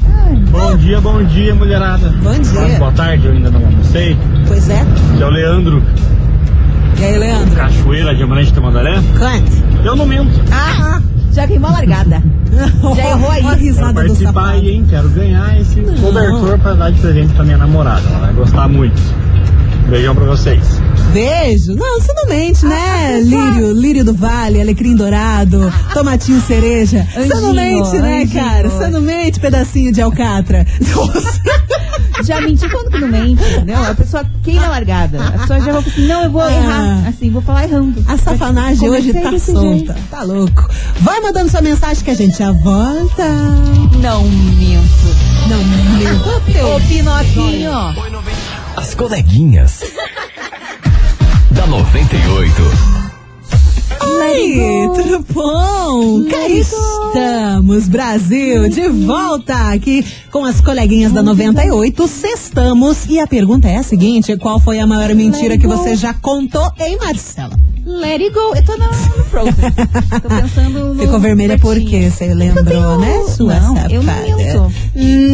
Não, 0.02 0.26
é. 0.28 0.34
Bom 0.50 0.76
dia, 0.76 1.00
bom 1.00 1.22
dia, 1.24 1.54
mulherada. 1.54 2.08
Bom 2.22 2.32
dia. 2.38 2.78
Boa 2.78 2.92
tarde, 2.92 3.26
eu 3.26 3.32
ainda 3.32 3.50
não 3.50 3.64
almocei. 3.64 4.16
Pois 4.46 4.68
é. 4.70 4.84
Que 5.16 5.22
é 5.22 5.26
o 5.26 5.30
Leandro, 5.30 5.82
E 6.98 7.04
aí, 7.04 7.18
Leandro? 7.18 7.54
Cachoeira, 7.54 8.14
Diamante 8.14 8.52
Tamandaré. 8.52 8.94
Cante. 9.18 9.62
Eu 9.84 9.94
não 9.96 10.06
minto. 10.06 10.30
Ah, 10.50 11.00
já 11.32 11.46
queimou 11.46 11.68
a 11.70 11.74
largada. 11.74 12.22
Já 12.96 13.10
errou 13.10 13.30
aí. 13.30 13.42
Olha 13.44 13.52
a 13.52 13.54
risada 13.56 14.04
do 14.04 14.14
safado. 14.16 14.58
hein? 14.66 14.86
Quero 14.88 15.10
ganhar 15.10 15.60
esse 15.60 15.78
cobertor 16.00 16.58
pra 16.58 16.72
dar 16.72 16.90
de 16.90 16.98
presente 17.00 17.34
pra 17.34 17.44
minha 17.44 17.58
namorada. 17.58 18.00
Ela 18.08 18.18
vai 18.20 18.32
gostar 18.32 18.66
muito. 18.68 18.98
Beijão 19.90 20.14
pra 20.14 20.24
vocês. 20.24 20.80
Beijo. 21.12 21.74
Não, 21.74 22.00
você 22.00 22.12
não 22.12 22.26
mente, 22.28 22.64
né? 22.66 23.20
Lírio, 23.22 23.72
lírio 23.72 24.04
do 24.04 24.12
vale, 24.14 24.60
alecrim 24.60 24.94
dourado, 24.94 25.72
tomatinho 25.94 26.40
cereja. 26.42 27.06
Você 27.14 27.40
não 27.40 27.54
mente, 27.54 27.96
né, 27.98 28.22
anjinho. 28.22 28.40
cara? 28.42 28.68
Você 28.68 28.88
não 28.88 29.00
mente, 29.00 29.40
pedacinho 29.40 29.92
de 29.92 30.02
alcatra. 30.02 30.66
Já 32.24 32.40
menti 32.40 32.68
quando 32.68 32.90
que 32.90 32.98
não 32.98 33.08
mente, 33.08 33.42
entendeu? 33.44 33.82
A 33.84 33.94
pessoa 33.94 34.24
queima 34.42 34.66
a 34.66 34.70
largada. 34.70 35.22
A 35.22 35.32
pessoa 35.32 35.60
já 35.60 35.72
vai 35.72 35.82
assim, 35.82 36.06
não, 36.08 36.24
eu 36.24 36.30
vou 36.30 36.40
Ah. 36.42 36.50
errar. 36.52 37.08
Assim, 37.08 37.30
vou 37.30 37.42
falar 37.42 37.64
errando. 37.64 38.02
A 38.08 38.16
safanagem 38.16 38.88
hoje 38.88 39.12
tá 39.12 39.38
solta. 39.38 39.60
jeito. 39.60 39.94
Tá 40.10 40.22
louco. 40.22 40.68
Vai 41.00 41.20
mandando 41.20 41.50
sua 41.50 41.60
mensagem 41.60 42.02
que 42.02 42.10
a 42.10 42.14
gente 42.14 42.38
já 42.38 42.50
volta. 42.52 43.22
Não 44.02 44.24
minto. 44.24 45.16
Não, 45.48 45.62
meu 45.62 46.74
Ô, 46.76 46.80
Pinoquinho. 46.80 47.70
As 48.76 48.94
coleguinhas. 48.94 49.80
Da 51.76 51.82
98. 51.82 52.62
Oi, 54.00 55.02
tudo 55.02 55.26
bom? 55.32 56.24
Cá 56.30 56.48
estamos, 56.48 57.88
Brasil, 57.88 58.68
de 58.68 58.88
volta 58.88 59.72
aqui 59.72 60.04
com 60.30 60.44
as 60.44 60.60
coleguinhas 60.60 61.12
da 61.12 61.22
98. 61.22 62.08
Sextamos 62.08 63.04
e 63.06 63.20
a 63.20 63.26
pergunta 63.26 63.68
é 63.68 63.76
a 63.76 63.82
seguinte: 63.82 64.36
qual 64.38 64.58
foi 64.58 64.78
a 64.78 64.86
maior 64.86 65.14
mentira 65.14 65.58
que 65.58 65.66
você 65.66 65.96
já 65.96 66.14
contou, 66.14 66.70
hein, 66.78 66.96
Marcela? 66.98 67.54
Let 67.86 68.20
it 68.20 68.34
go. 68.34 68.52
Eu 68.56 68.64
tô 68.64 68.76
no, 68.76 68.84
no 68.88 69.24
Frozen. 69.26 69.54
Tô 70.20 70.28
pensando 70.28 70.92
no... 70.92 71.00
Ficou 71.00 71.20
vermelha 71.20 71.56
por 71.56 71.78
quê? 71.78 72.10
Você 72.10 72.34
lembrou, 72.34 72.64
tenho- 72.64 72.98
né, 72.98 73.22
sua 73.28 73.60
não, 73.60 73.76
safada? 73.76 73.94
eu 73.94 74.02
não 74.02 74.22
minto. 74.24 74.72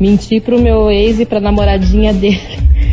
Menti 0.00 0.40
pro 0.40 0.60
meu 0.60 0.90
ex 0.90 1.20
e 1.20 1.24
pra 1.24 1.40
namoradinha 1.40 2.12
dele. 2.12 2.40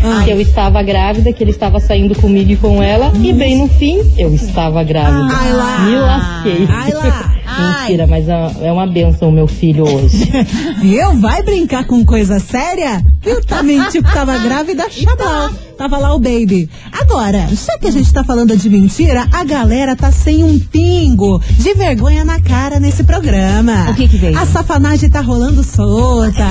Ah. 0.03 0.23
Que 0.23 0.31
eu 0.31 0.39
estava 0.39 0.81
grávida, 0.83 1.33
que 1.33 1.43
ele 1.43 1.51
estava 1.51 1.79
saindo 1.79 2.15
comigo 2.15 2.51
e 2.51 2.55
com 2.55 2.81
ela. 2.81 3.11
E 3.21 3.33
bem 3.33 3.57
no 3.57 3.67
fim, 3.67 3.99
eu 4.17 4.33
estava 4.33 4.83
grávida. 4.83 5.33
Ai 5.33 5.53
lá. 5.53 5.79
Me 5.79 5.95
lasquei. 5.97 6.67
Ai 6.69 6.93
lá. 6.93 7.38
Mentira, 7.59 8.07
mas 8.07 8.27
é 8.27 8.49
é 8.61 8.71
uma 8.71 8.87
benção 8.87 9.29
o 9.29 9.31
meu 9.31 9.47
filho 9.47 9.83
hoje. 9.83 10.31
Viu? 10.81 11.13
Vai 11.19 11.43
brincar 11.43 11.85
com 11.85 12.05
coisa 12.05 12.39
séria? 12.39 13.03
Viu? 13.21 13.41
Também, 13.45 13.81
tipo, 13.85 14.11
tava 14.11 14.37
grávida, 14.37 14.85
chablau. 14.89 15.49
Tava 15.77 15.97
lá 15.97 16.13
o 16.13 16.19
baby. 16.19 16.69
Agora, 16.91 17.47
já 17.51 17.77
que 17.77 17.87
a 17.87 17.91
gente 17.91 18.11
tá 18.11 18.21
falando 18.21 18.55
de 18.55 18.69
mentira, 18.69 19.25
a 19.31 19.45
galera 19.45 19.95
tá 19.95 20.11
sem 20.11 20.43
um 20.43 20.59
pingo 20.59 21.41
de 21.57 21.73
vergonha 21.73 22.25
na 22.25 22.41
cara 22.41 22.81
nesse 22.81 23.05
programa. 23.05 23.89
O 23.89 23.95
que 23.95 24.09
que 24.09 24.17
veio? 24.17 24.37
A 24.37 24.45
safanagem 24.45 25.09
tá 25.09 25.21
rolando 25.21 25.63
solta. 25.63 26.43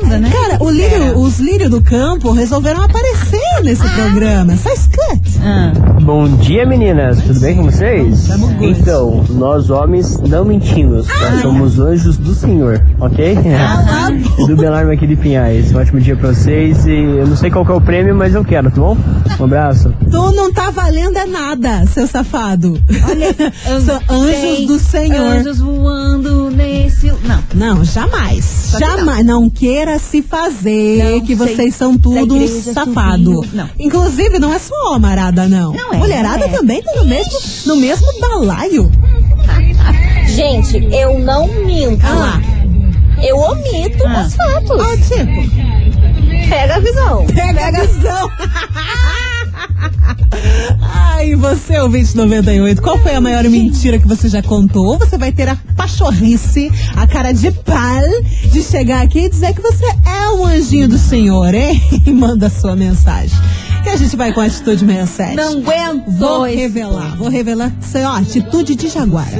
Ainda, 0.00 0.18
né? 0.18 0.30
Cara, 0.30 0.62
o 0.62 0.70
lírio, 0.70 1.18
os 1.18 1.38
lírios 1.38 1.68
do 1.68 1.82
campo 1.82 2.32
resolveram 2.32 2.82
aparecer 2.82 3.62
nesse 3.62 3.86
programa. 3.90 4.56
Só 4.56 4.70
cut. 4.70 5.38
Ah, 5.42 5.72
Bom 6.00 6.26
dia, 6.36 6.64
meninas. 6.64 7.20
Tudo 7.20 7.40
bem 7.40 7.56
com 7.56 7.64
vocês? 7.64 8.26
Tamo 8.26 8.48
good. 8.54 8.80
Então, 8.80 9.24
nós 9.30 9.68
homens 9.68 10.18
não 10.26 10.44
mentimos. 10.44 11.06
Nós 11.06 11.40
somos 11.42 11.78
anjos 11.78 12.16
do 12.16 12.34
Senhor, 12.34 12.82
ok? 13.00 13.36
Ah, 13.58 14.08
do 14.46 14.56
Belarme 14.56 14.94
aqui 14.94 15.06
de 15.06 15.16
Pinhais. 15.16 15.72
Um 15.72 15.78
ótimo 15.78 16.00
dia 16.00 16.16
pra 16.16 16.32
vocês 16.32 16.86
e 16.86 16.92
eu 16.92 17.26
não 17.26 17.36
sei 17.36 17.50
qual 17.50 17.64
que 17.64 17.72
é 17.72 17.74
o 17.74 17.80
prêmio, 17.80 18.14
mas 18.14 18.34
eu 18.34 18.44
quero, 18.44 18.70
tá 18.70 18.76
bom? 18.76 18.96
Um 19.38 19.44
abraço. 19.44 19.92
Tu 20.10 20.32
não 20.32 20.52
tá 20.52 20.70
valendo 20.70 21.16
é 21.16 21.26
nada, 21.26 21.84
seu 21.86 22.06
safado. 22.06 22.80
São 23.84 24.00
anjos 24.16 24.66
do 24.66 24.78
Senhor. 24.78 25.38
Anjos 25.38 25.58
voando 25.58 26.50
nesse... 26.50 27.12
Não. 27.24 27.42
Não, 27.54 27.84
jamais. 27.84 28.74
Jamais. 28.78 29.24
Não. 29.24 29.48
queira 29.48 29.98
se 29.98 30.22
fazer 30.22 31.04
Não 31.04 31.20
que 31.20 31.36
sei 31.36 31.36
vocês 31.36 31.74
são 31.74 31.94
a 31.94 31.98
tudo 31.98 32.36
igreja 32.36 32.72
safado. 32.72 33.44
Não. 33.52 33.68
Inclusive, 33.78 34.38
não 34.38 34.52
é 34.52 34.58
só 34.58 34.94
homarada, 34.94 35.48
não. 35.48 35.72
Não 35.72 35.94
é, 35.94 35.96
Mulherada 35.96 36.46
não 36.46 36.54
é. 36.54 36.58
também 36.58 36.82
tá 36.82 36.92
no 36.96 37.04
mesmo, 37.04 37.32
no 37.66 37.76
mesmo 37.76 38.06
balaio. 38.20 38.90
Gente, 40.36 40.76
eu 40.94 41.18
não 41.18 41.48
minto. 41.64 42.04
Ah. 42.04 42.40
Eu 43.22 43.38
omito 43.38 44.06
Ah. 44.06 44.26
os 44.26 44.34
fatos. 44.34 44.70
Ó, 44.70 44.96
tipo, 44.96 46.46
Pega 46.50 46.76
a 46.76 46.78
visão. 46.78 47.26
pega 47.26 47.66
a 47.68 47.70
visão. 47.86 48.30
Ai, 50.82 51.34
você, 51.34 51.78
o 51.80 51.88
2098, 51.88 52.82
qual 52.82 52.98
foi 52.98 53.14
a 53.14 53.20
maior 53.20 53.42
mentira 53.44 53.98
que 53.98 54.06
você 54.06 54.28
já 54.28 54.42
contou? 54.42 54.84
Ou 54.86 54.98
você 54.98 55.16
vai 55.16 55.32
ter 55.32 55.48
a 55.48 55.56
pachorrice, 55.74 56.70
a 56.94 57.06
cara 57.06 57.32
de 57.32 57.50
pau, 57.50 58.02
de 58.52 58.62
chegar 58.62 59.02
aqui 59.02 59.20
e 59.20 59.28
dizer 59.30 59.54
que 59.54 59.62
você 59.62 59.84
é 59.86 60.30
um 60.32 60.44
anjinho 60.44 60.88
do 60.88 60.98
Senhor, 60.98 61.52
hein? 61.54 61.82
E 62.06 62.10
manda 62.12 62.50
sua 62.50 62.76
mensagem. 62.76 63.36
A 63.96 63.98
gente 63.98 64.14
vai 64.14 64.30
com 64.30 64.42
a 64.42 64.44
Atitude 64.44 64.84
67. 64.84 65.36
Não 65.36 65.52
aguento. 65.52 66.10
Vou 66.18 66.42
revelar, 66.42 67.16
vou 67.16 67.30
revelar 67.30 67.72
isso 67.80 67.96
aí, 67.96 68.04
ó, 68.04 68.16
atitude 68.16 68.74
de 68.74 68.88
jaguara. 68.88 69.30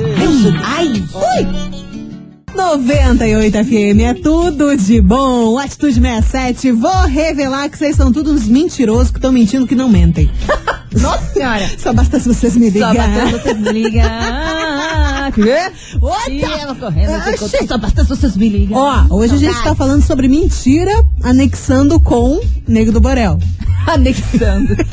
Ai, 0.64 0.94
fui! 1.12 2.56
98 2.56 3.64
FM 3.64 4.00
é 4.00 4.14
tudo 4.14 4.74
de 4.74 5.02
bom. 5.02 5.58
Atitude 5.58 6.00
67, 6.00 6.72
vou 6.72 7.02
revelar 7.02 7.68
que 7.68 7.76
vocês 7.76 7.96
são 7.96 8.10
todos 8.10 8.32
uns 8.32 8.48
mentirosos 8.48 9.10
que 9.10 9.18
estão 9.18 9.30
mentindo 9.30 9.66
que 9.66 9.74
não 9.74 9.90
mentem. 9.90 10.30
Nossa 11.02 11.34
senhora. 11.34 11.70
Só 11.78 11.92
basta 11.92 12.18
se 12.18 12.26
vocês 12.26 12.56
me 12.56 12.70
Só 12.70 12.90
ligarem. 12.90 13.32
basta 13.32 13.38
vocês 13.38 13.58
me? 13.60 13.82
E 13.82 14.00
Outra! 16.00 16.58
ela 16.58 16.74
correndo. 16.74 17.10
Achei. 17.10 17.68
Só 17.68 17.76
basta 17.76 18.04
vocês 18.04 18.34
me 18.34 18.48
ligam. 18.48 18.78
Ó, 18.78 19.16
hoje 19.16 19.34
a 19.34 19.38
gente 19.38 19.62
tá 19.62 19.74
falando 19.74 20.02
sobre 20.02 20.28
mentira, 20.28 20.92
anexando 21.22 22.00
com 22.00 22.40
Nego 22.66 22.90
do 22.90 23.02
Borel. 23.02 23.38
Anexando. 23.92 24.76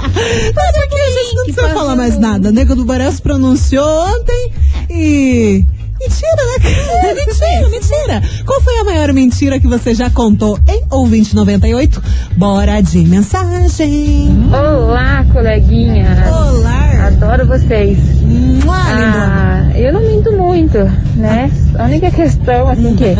Mas 0.00 0.74
aqui 0.76 1.00
a 1.00 1.10
gente 1.10 1.34
Não 1.36 1.44
precisa 1.44 1.68
falar 1.70 1.96
mais 1.96 2.18
nada. 2.18 2.52
Nego 2.52 2.76
do 2.76 2.84
Borel 2.84 3.12
se 3.12 3.20
pronunciou 3.20 3.86
ontem 4.06 4.52
e. 4.88 5.64
Mentira, 6.00 6.44
né? 6.46 7.14
mentira, 7.14 7.68
mentira. 7.68 8.22
Qual 8.46 8.60
foi 8.62 8.78
a 8.78 8.84
maior 8.84 9.12
mentira 9.12 9.60
que 9.60 9.66
você 9.66 9.94
já 9.94 10.08
contou 10.08 10.58
em 10.66 10.82
Ouvinte 10.90 11.34
98? 11.36 12.02
Bora 12.36 12.80
de 12.80 12.98
mensagem. 13.00 14.28
Olá, 14.50 15.24
coleguinha. 15.32 16.06
Olá. 16.26 17.06
Adoro 17.06 17.46
vocês. 17.46 17.98
Mua. 18.22 18.76
Ah, 18.76 19.70
eu 19.74 19.92
não 19.92 20.00
minto 20.00 20.32
muito, 20.32 20.78
né? 21.16 21.50
A 21.78 21.84
única 21.84 22.10
questão, 22.10 22.68
assim, 22.68 22.96
que 22.96 23.14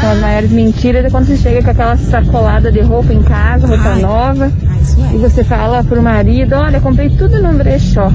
são 0.00 0.10
as 0.12 0.18
maiores 0.20 0.50
mentiras 0.50 1.04
é 1.04 1.10
quando 1.10 1.26
você 1.26 1.36
chega 1.36 1.62
com 1.62 1.70
aquela 1.70 1.96
sacolada 1.96 2.70
de 2.70 2.80
roupa 2.80 3.12
em 3.12 3.22
casa, 3.22 3.66
roupa 3.66 3.88
Ai. 3.88 4.00
nova, 4.02 4.52
Ah, 4.68 4.80
isso 4.80 4.96
e 5.12 5.16
é. 5.16 5.18
você 5.28 5.42
fala 5.44 5.82
pro 5.84 6.02
marido, 6.02 6.54
olha, 6.54 6.80
comprei 6.80 7.08
tudo 7.10 7.42
no 7.42 7.52
brechó. 7.54 8.10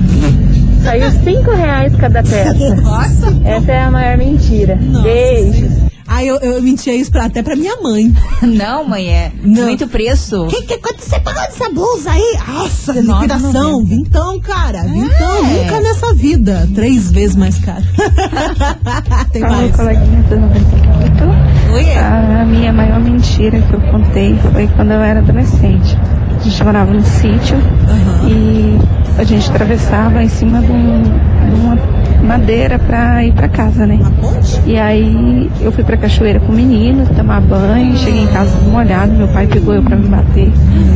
Saiu 0.86 1.12
cinco 1.24 1.52
reais 1.52 1.96
cada 1.96 2.22
peça. 2.24 2.76
Nossa. 2.76 3.42
Essa 3.44 3.72
é 3.72 3.80
a 3.84 3.92
maior 3.92 4.18
mentira. 4.18 4.76
Nossa 4.80 5.04
Beijos. 5.04 5.86
Ah, 6.08 6.24
eu, 6.24 6.38
eu 6.38 6.62
mentia 6.62 6.94
isso 6.96 7.12
pra, 7.12 7.26
até 7.26 7.42
pra 7.42 7.56
minha 7.56 7.76
mãe. 7.82 8.14
Não, 8.44 8.88
mãe, 8.88 9.08
é 9.10 9.32
Não. 9.44 9.64
muito 9.66 9.88
preço. 9.88 10.46
Que, 10.48 10.62
que, 10.62 10.78
quanto 10.78 11.02
você 11.02 11.20
pagou 11.20 11.42
dessa 11.42 11.68
blusa 11.72 12.12
aí? 12.12 12.38
Nossa, 12.48 12.94
19,90. 12.94 13.14
liquidação. 13.16 13.84
Vintão, 13.84 14.40
cara. 14.40 14.84
Vintão. 14.84 15.38
É. 15.38 15.64
Nunca 15.64 15.80
nessa 15.82 16.14
vida. 16.14 16.70
Três 16.76 17.12
vezes 17.12 17.36
mais 17.36 17.58
caro. 17.58 17.84
Tem 19.34 19.42
Fala, 19.42 19.58
mais. 19.58 19.76
coleguinha 19.76 20.22
do 20.30 20.40
98. 20.40 21.74
Oi, 21.74 21.84
é. 21.86 22.00
A 22.00 22.46
minha 22.46 22.72
maior 22.72 23.00
mentira 23.00 23.60
que 23.60 23.74
eu 23.74 23.82
contei 23.92 24.38
foi 24.54 24.68
quando 24.68 24.92
eu 24.92 25.02
era 25.02 25.20
adolescente. 25.20 25.98
A 26.40 26.44
gente 26.44 26.64
morava 26.64 26.94
num 26.94 27.04
sítio 27.04 27.58
Aham. 27.58 28.30
e 28.30 28.80
a 29.18 29.24
gente 29.24 29.50
atravessava 29.50 30.22
em 30.24 30.28
cima 30.30 30.62
de, 30.62 30.72
um- 30.72 31.04
de 31.04 31.62
uma 31.62 31.78
madeira 32.24 32.80
pra 32.80 33.24
ir 33.24 33.34
pra 33.34 33.48
casa, 33.48 33.86
né? 33.86 33.96
Uma 33.96 34.12
ponte? 34.12 34.62
E 34.66 34.78
aí 34.78 35.50
eu 35.62 35.72
fui 35.72 35.84
pra 35.84 35.98
cachoeira 35.98 36.40
com 36.40 36.52
o 36.52 36.56
menino, 36.56 37.06
tomar 37.16 37.42
banho, 37.42 37.96
cheguei 37.98 38.24
em 38.24 38.28
casa 38.28 38.56
molhado, 38.70 39.14
meu 39.14 39.28
pai 39.28 39.48
pegou 39.48 39.74
eu 39.74 39.84
pra 39.84 39.96
me 39.96 40.08
bater. 40.08 40.52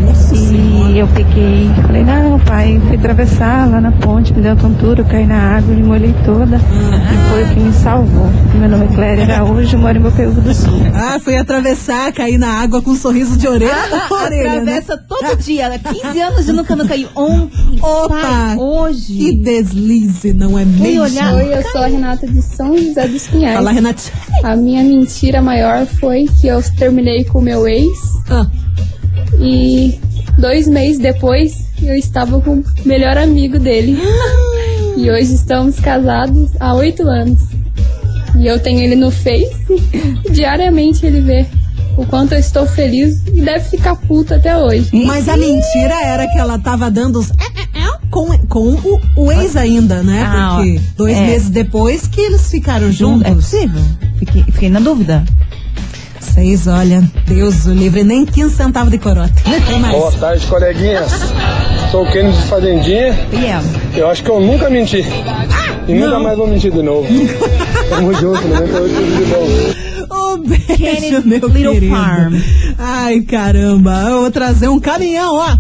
Nossa 0.06 0.36
E 0.36 0.98
eu 0.98 1.08
peguei, 1.08 1.70
falei, 1.86 2.04
não, 2.04 2.40
pai, 2.40 2.82
fui 2.88 2.96
atravessar 2.96 3.70
lá 3.70 3.80
na 3.80 3.92
ponte, 3.92 4.34
me 4.34 4.42
deu 4.42 4.56
tontura, 4.56 5.02
eu 5.02 5.06
caí 5.06 5.26
na 5.26 5.58
água, 5.58 5.74
me 5.74 5.84
molhei 5.84 6.14
toda. 6.26 6.58
E 6.58 7.30
foi 7.30 7.44
o 7.44 7.48
que 7.48 7.60
me 7.60 7.74
salvou. 7.74 8.30
Meu 8.56 8.70
nome 8.70 8.86
é 8.86 8.96
Cléria 8.96 9.36
Araújo, 9.36 9.78
moro 9.78 9.98
em 9.98 10.02
Bopeúva 10.02 10.42
do 10.42 10.54
Sul. 10.54 10.80
Ah, 10.94 11.20
fui 11.20 11.38
atravessar, 11.38 12.12
cair 12.12 12.38
na 12.38 12.50
água 12.62 12.82
com 12.82 12.92
um 12.92 12.96
sorriso 12.96 13.38
de 13.38 13.48
orelha 13.48 13.74
na 13.90 14.16
orelha, 14.16 14.62
né? 14.62 14.78
Atravessa 14.78 14.98
todo 14.98 15.38
dia. 15.38 15.70
15 15.80 16.22
anos 16.22 16.48
e 16.48 16.52
nunca 16.52 16.76
não 16.76 16.88
caiu. 16.88 17.08
Ontem, 17.16 17.80
Opa, 17.82 18.10
pai, 18.10 18.58
hoje. 18.58 19.14
Que 19.14 19.36
deslize, 19.36 20.34
não 20.34 20.58
é 20.58 20.66
mesmo? 20.66 20.84
Olhar. 21.10 21.34
Oi, 21.36 21.54
eu 21.54 21.63
sou 21.72 21.82
a 21.82 21.88
Renata 21.88 22.28
de 22.28 22.42
São 22.42 22.78
José 22.78 23.08
dos 23.08 23.28
Pinhais. 23.28 23.56
Fala, 23.56 23.72
Renatinha. 23.72 24.13
A 24.44 24.56
minha 24.56 24.84
mentira 24.84 25.42
maior 25.42 25.86
foi 25.86 26.25
que 26.39 26.48
eu 26.48 26.62
terminei 26.78 27.24
com 27.25 27.39
o 27.39 27.42
meu 27.42 27.68
ex 27.68 27.88
Ah, 28.30 28.48
e 29.39 30.00
dois 30.38 30.68
meses 30.68 31.00
depois 31.00 31.70
eu 31.82 31.96
estava 31.96 32.39
com 32.42 32.56
o 32.56 32.63
melhor 32.86 33.18
amigo 33.18 33.58
dele. 33.60 33.98
E 34.98 35.10
hoje 35.10 35.34
estamos 35.34 35.80
casados 35.80 36.51
há 36.60 36.74
oito 36.75 37.08
anos. 37.08 37.39
E 38.38 38.48
eu 38.48 38.60
tenho 38.60 38.82
ele 38.82 38.96
no 38.96 39.12
Face. 39.12 39.50
Diariamente 40.32 41.06
ele 41.06 41.22
vê 41.22 41.46
o 41.98 42.06
quanto 42.06 42.34
eu 42.34 42.39
estou 42.39 42.66
feliz 42.66 43.22
e 43.28 43.42
deve 43.42 43.70
ficar 43.70 43.96
puto 43.96 44.34
até 44.34 44.58
hoje. 44.58 44.89
Mas 45.05 45.27
a 45.27 45.36
mentira 45.36 46.01
era 46.01 46.27
que 46.27 46.38
ela 46.38 46.57
tava 46.60 46.90
dando 46.90 47.20
os... 47.20 47.31
é, 48.09 48.31
é, 48.31 48.35
é 48.35 48.39
com, 48.48 48.48
com 48.48 48.69
o, 48.69 49.01
o 49.15 49.31
ex 49.31 49.55
ainda, 49.55 50.01
né? 50.03 50.24
Ah, 50.27 50.55
Porque 50.55 50.81
dois 50.98 51.17
é. 51.17 51.25
meses 51.25 51.50
depois 51.50 52.07
que 52.07 52.19
eles 52.22 52.50
ficaram 52.50 52.87
é 52.87 52.91
juntos. 52.91 53.33
possível? 53.33 53.81
Fiquei, 54.17 54.43
fiquei 54.43 54.69
na 54.69 54.79
dúvida. 54.79 55.24
Vocês, 56.19 56.67
olha, 56.67 57.01
Deus 57.25 57.65
o 57.65 57.74
livre, 57.74 58.03
nem 58.03 58.25
15 58.25 58.55
centavos 58.55 58.91
de 58.91 58.98
corote. 58.98 59.43
Mais. 59.79 59.95
Boa 59.95 60.11
tarde, 60.11 60.45
coleguinhas. 60.48 61.11
Sou 61.91 62.03
o 62.03 62.11
Kennedy 62.11 62.37
de 62.37 62.43
Fazendinha. 62.43 63.27
E 63.31 63.45
é. 63.45 63.59
Eu 63.95 64.09
acho 64.09 64.24
que 64.24 64.29
eu 64.29 64.39
nunca 64.39 64.69
menti. 64.69 65.03
E 65.87 65.93
nunca 65.93 66.19
mais 66.19 66.37
vou 66.37 66.48
mentir 66.48 66.72
de 66.72 66.81
novo. 66.83 67.07
Tamo 67.89 68.13
junto, 68.13 68.48
98 68.48 68.95
tudo 68.95 69.17
de 69.17 69.25
bom. 69.25 69.89
Beijo, 70.45 70.65
Kennedy 70.77 71.27
meu 71.27 71.48
Little 71.48 71.74
querido. 71.74 71.95
Farm. 71.95 72.35
Ai, 72.77 73.22
caramba. 73.22 74.03
Eu 74.07 74.22
vou 74.22 74.31
trazer 74.31 74.67
um 74.69 74.79
caminhão, 74.79 75.35
ó. 75.35 75.57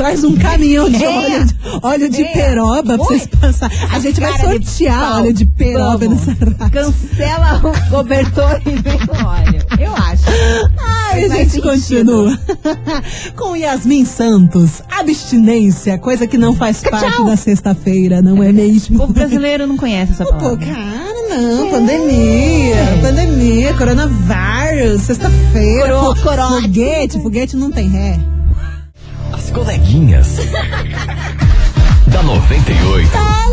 Traz 0.00 0.24
um 0.24 0.34
caminhão 0.34 0.88
de 0.88 1.04
É. 1.04 1.08
óleo, 1.10 1.44
de- 1.44 1.56
óleo 1.82 2.08
de 2.08 2.22
É. 2.22 2.32
peroba 2.32 2.82
pra 2.82 2.96
vocês 2.96 3.26
passar. 3.26 3.70
A 3.92 3.98
gente 3.98 4.18
vai 4.18 4.32
sortear 4.40 5.18
óleo 5.18 5.30
de 5.34 5.44
peroba 5.44 5.98
Vamos. 5.98 6.26
nessa 6.26 6.42
rádio. 6.58 6.70
Cancela 6.70 7.60
o 7.62 7.90
cobertor 7.90 8.62
e 8.64 8.70
vem 8.80 8.98
com 9.06 9.26
óleo. 9.26 9.62
Eu 9.78 9.92
acho. 9.94 10.22
Ai, 11.12 11.24
a 11.24 11.28
gente 11.28 11.60
continua. 11.60 12.38
Com 13.36 13.54
Yasmin 13.54 14.06
Santos, 14.06 14.80
abstinência, 14.90 15.98
coisa 15.98 16.26
que 16.26 16.38
não 16.38 16.54
faz 16.54 16.80
parte 16.80 17.22
da 17.22 17.36
sexta-feira, 17.36 18.22
não 18.22 18.42
é 18.42 18.48
O 18.48 18.54
mesmo? 18.54 18.98
povo 19.00 19.12
brasileiro 19.12 19.66
não 19.66 19.76
conhece 19.76 20.12
essa 20.12 20.24
Pô, 20.24 20.30
palavra. 20.32 20.64
cara, 20.64 21.28
não, 21.28 21.70
pandemia, 21.70 22.76
pandemia, 23.02 23.74
coronavírus, 23.74 25.02
sexta-feira, 25.02 25.92
Coro- 26.22 26.62
foguete, 26.62 27.20
foguete 27.20 27.54
não 27.54 27.70
tem 27.70 27.86
ré. 27.88 28.18
As 29.50 29.56
coleguinhas. 29.56 30.28
da 32.06 32.22
98. 32.22 33.10
Tá 33.10 33.46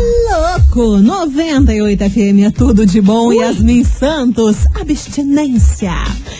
louco, 0.70 0.96
98 0.98 2.10
FM 2.10 2.44
é 2.46 2.50
tudo 2.50 2.86
de 2.86 3.00
bom, 3.00 3.32
Yasmin 3.32 3.82
Santos, 3.84 4.58
abstinência. 4.80 5.92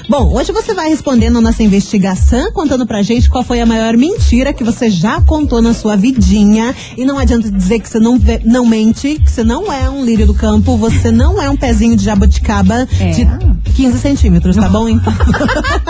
Bom, 0.08 0.32
hoje 0.34 0.52
você 0.52 0.74
vai 0.74 0.88
respondendo 0.88 1.40
nossa 1.40 1.62
investigação, 1.62 2.50
contando 2.52 2.86
pra 2.86 3.02
gente 3.02 3.28
qual 3.30 3.42
foi 3.44 3.60
a 3.60 3.66
maior 3.66 3.96
mentira 3.96 4.52
que 4.52 4.62
você 4.64 4.88
já 4.90 5.20
contou 5.20 5.60
na 5.60 5.74
sua 5.74 5.96
vidinha. 5.96 6.74
E 6.96 7.04
não 7.04 7.18
adianta 7.18 7.50
dizer 7.50 7.80
que 7.80 7.88
você 7.88 7.98
não, 7.98 8.18
vê- 8.18 8.40
não 8.44 8.64
mente, 8.66 9.18
que 9.18 9.30
você 9.30 9.42
não 9.44 9.72
é 9.72 9.88
um 9.90 10.04
lírio 10.04 10.26
do 10.26 10.34
campo, 10.34 10.76
você 10.76 11.10
não 11.10 11.40
é 11.42 11.50
um 11.50 11.56
pezinho 11.56 11.96
de 11.96 12.04
jabuticaba 12.04 12.86
É. 13.00 13.10
de 13.10 13.26
15 13.74 13.98
centímetros, 13.98 14.56
tá 14.56 14.68
bom? 14.68 14.88
Então, 14.88 15.12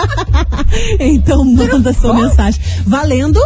então 0.99 1.45
manda 1.45 1.93
sua 1.93 2.13
mensagem. 2.13 2.61
Valendo 2.85 3.39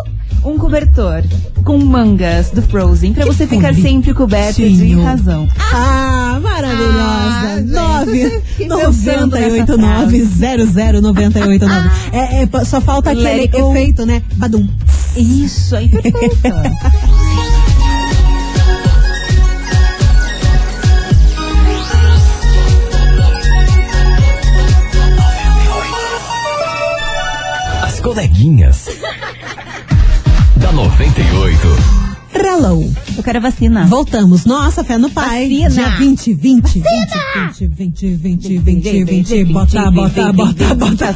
Um 0.45 0.57
cobertor 0.57 1.23
com 1.63 1.77
mangas 1.77 2.49
do 2.51 2.61
Frozen 2.61 3.13
pra 3.13 3.23
Que 3.23 3.29
você 3.31 3.47
ficar 3.47 3.73
sempre 3.73 4.13
coberto 4.13 4.61
de 4.61 4.93
razão. 5.01 5.47
Ah, 5.57 6.37
maravilhosa. 6.41 7.81
Ah, 7.81 8.05
gente, 8.05 8.13
Nove 8.13 8.21
eu 8.21 8.41
fiquei 8.41 8.67
pensando 8.67 9.27
noventa 9.27 9.39
e 9.39 9.51
oito 9.51 9.77
nessa 9.77 9.99
nove 9.99 10.23
zero 10.25 10.65
zero 10.65 11.01
noventa 11.01 11.39
e 11.39 11.43
oito 11.47 11.65
nove. 11.65 11.89
É, 12.11 12.43
é, 12.43 12.65
só 12.65 12.81
falta 12.81 13.11
Let 13.13 13.45
aquele 13.45 13.63
go. 13.63 13.71
efeito, 13.71 14.05
né? 14.05 14.21
Badum. 14.35 14.67
Isso 15.15 15.75
aí, 15.77 15.87
perfeito. 15.87 16.37
As 27.81 27.99
coleguinhas. 28.01 28.89
Da 30.73 30.89
98. 30.89 31.77
Hello. 32.31 32.83
Eu 33.15 33.23
quero 33.23 33.41
vacina. 33.41 33.85
Voltamos. 33.85 34.45
Nossa, 34.45 34.83
fé 34.83 34.97
no 34.97 35.09
pai. 35.09 35.47
Vacina. 35.47 35.69
Dia 35.69 35.89
20, 35.97 36.33
20, 36.33 36.79
20, 36.79 37.67
20, 37.67 37.67
20, 37.67 38.17
20, 38.17 38.57
20, 38.57 39.03
20. 39.03 39.45
Bota, 39.53 39.91
bota, 39.91 40.33
bota, 40.33 40.75
bota. 40.75 41.13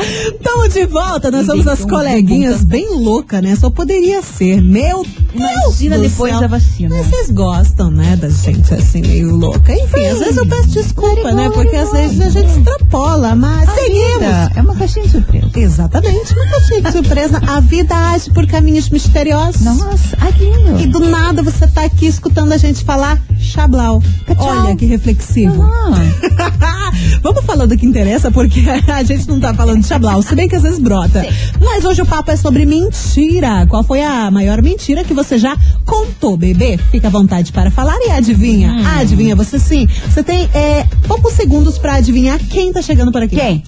Estamos 0.00 0.68
de 0.74 0.86
volta, 0.86 1.30
nós 1.30 1.46
somos 1.46 1.66
as 1.66 1.84
coleguinhas 1.84 2.64
bem 2.64 2.88
louca, 2.96 3.40
né? 3.40 3.54
Só 3.56 3.70
poderia 3.70 4.22
ser. 4.22 4.60
Meu 4.60 5.04
Imagina 5.34 5.98
depois 5.98 6.38
da 6.40 6.46
vacina. 6.46 6.96
Vocês 6.96 7.30
gostam, 7.30 7.90
né, 7.90 8.16
da 8.16 8.28
gente 8.28 8.74
assim, 8.74 9.00
meio 9.00 9.34
louca. 9.34 9.72
Enfim, 9.72 10.06
às 10.06 10.18
vezes 10.18 10.36
eu 10.36 10.46
peço 10.46 10.68
desculpa, 10.68 11.32
né? 11.32 11.50
Porque 11.50 11.76
às 11.76 11.92
vezes 11.92 12.20
a 12.20 12.30
gente 12.30 12.58
extrapola, 12.58 13.34
mas 13.34 13.68
seguimos. 13.70 14.56
É 14.56 14.60
uma 14.60 14.74
caixinha 14.74 15.06
de 15.06 15.12
surpresa. 15.12 15.50
Exatamente, 15.54 16.32
uma 16.34 16.46
caixinha 16.46 16.82
de 16.82 16.92
surpresa. 16.92 17.40
A 17.46 17.60
vida 17.60 17.94
age 18.12 18.30
por 18.30 18.46
caminhos 18.46 18.90
misteriosos. 18.90 19.60
Nossa, 19.62 19.99
que 20.36 20.44
lindo. 20.44 20.80
E 20.80 20.86
do 20.86 21.00
nada 21.00 21.42
você 21.42 21.66
tá 21.66 21.84
aqui 21.84 22.06
escutando 22.06 22.52
a 22.52 22.56
gente 22.56 22.84
falar 22.84 23.20
chablau. 23.38 24.02
Olha 24.38 24.76
que 24.76 24.86
reflexivo. 24.86 25.62
Ah, 25.62 26.90
Vamos 27.22 27.44
falar 27.44 27.66
do 27.66 27.76
que 27.76 27.86
interessa, 27.86 28.30
porque 28.30 28.62
a 28.90 29.02
gente 29.02 29.28
não 29.28 29.40
tá 29.40 29.52
falando 29.52 29.80
de 29.80 29.86
chablau, 29.86 30.22
se 30.22 30.34
bem 30.34 30.48
que 30.48 30.56
às 30.56 30.62
vezes 30.62 30.78
brota. 30.78 31.26
Mas 31.60 31.84
hoje 31.84 32.02
o 32.02 32.06
papo 32.06 32.30
é 32.30 32.36
sobre 32.36 32.64
mentira. 32.64 33.66
Qual 33.66 33.82
foi 33.82 34.02
a 34.02 34.30
maior 34.30 34.62
mentira 34.62 35.04
que 35.04 35.12
você 35.12 35.38
já 35.38 35.56
contou, 35.84 36.36
bebê? 36.36 36.78
Fica 36.90 37.08
à 37.08 37.10
vontade 37.10 37.52
para 37.52 37.70
falar 37.70 37.96
e 38.00 38.10
adivinha. 38.10 38.74
Adivinha 38.98 39.36
você 39.36 39.58
sim. 39.58 39.86
Você 40.08 40.22
tem 40.22 40.48
é, 40.54 40.86
poucos 41.06 41.34
segundos 41.34 41.78
pra 41.78 41.94
adivinhar 41.96 42.38
quem 42.38 42.72
tá 42.72 42.82
chegando 42.82 43.12
por 43.12 43.22
aqui. 43.22 43.36
quem? 43.36 43.62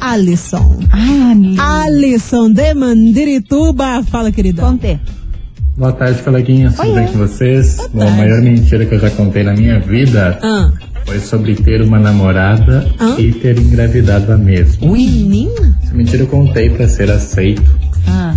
Alisson. 0.00 0.78
Ah, 1.58 1.82
Alisson 1.82 2.52
de 2.52 2.72
Mandirituba. 2.74 4.02
Fala, 4.04 4.30
querida. 4.30 4.62
Conte. 4.62 4.98
Boa 5.78 5.92
tarde, 5.92 6.20
coleguinhas. 6.22 6.74
Tudo 6.74 6.92
bem 6.94 7.06
com 7.06 7.18
vocês? 7.18 7.76
Bom, 7.94 8.06
a 8.06 8.10
maior 8.10 8.42
mentira 8.42 8.84
que 8.84 8.94
eu 8.96 8.98
já 8.98 9.10
contei 9.10 9.44
na 9.44 9.52
minha 9.54 9.78
vida 9.78 10.36
Ah. 10.42 10.72
foi 11.06 11.20
sobre 11.20 11.54
ter 11.54 11.80
uma 11.82 12.00
namorada 12.00 12.84
e 13.16 13.30
ter 13.32 13.56
engravidado 13.58 14.32
a 14.32 14.36
mesma. 14.36 14.90
Menina? 14.90 15.76
Essa 15.84 15.94
mentira 15.94 16.24
eu 16.24 16.26
contei 16.26 16.68
pra 16.70 16.88
ser 16.88 17.08
aceito 17.12 17.62
Ah. 18.08 18.34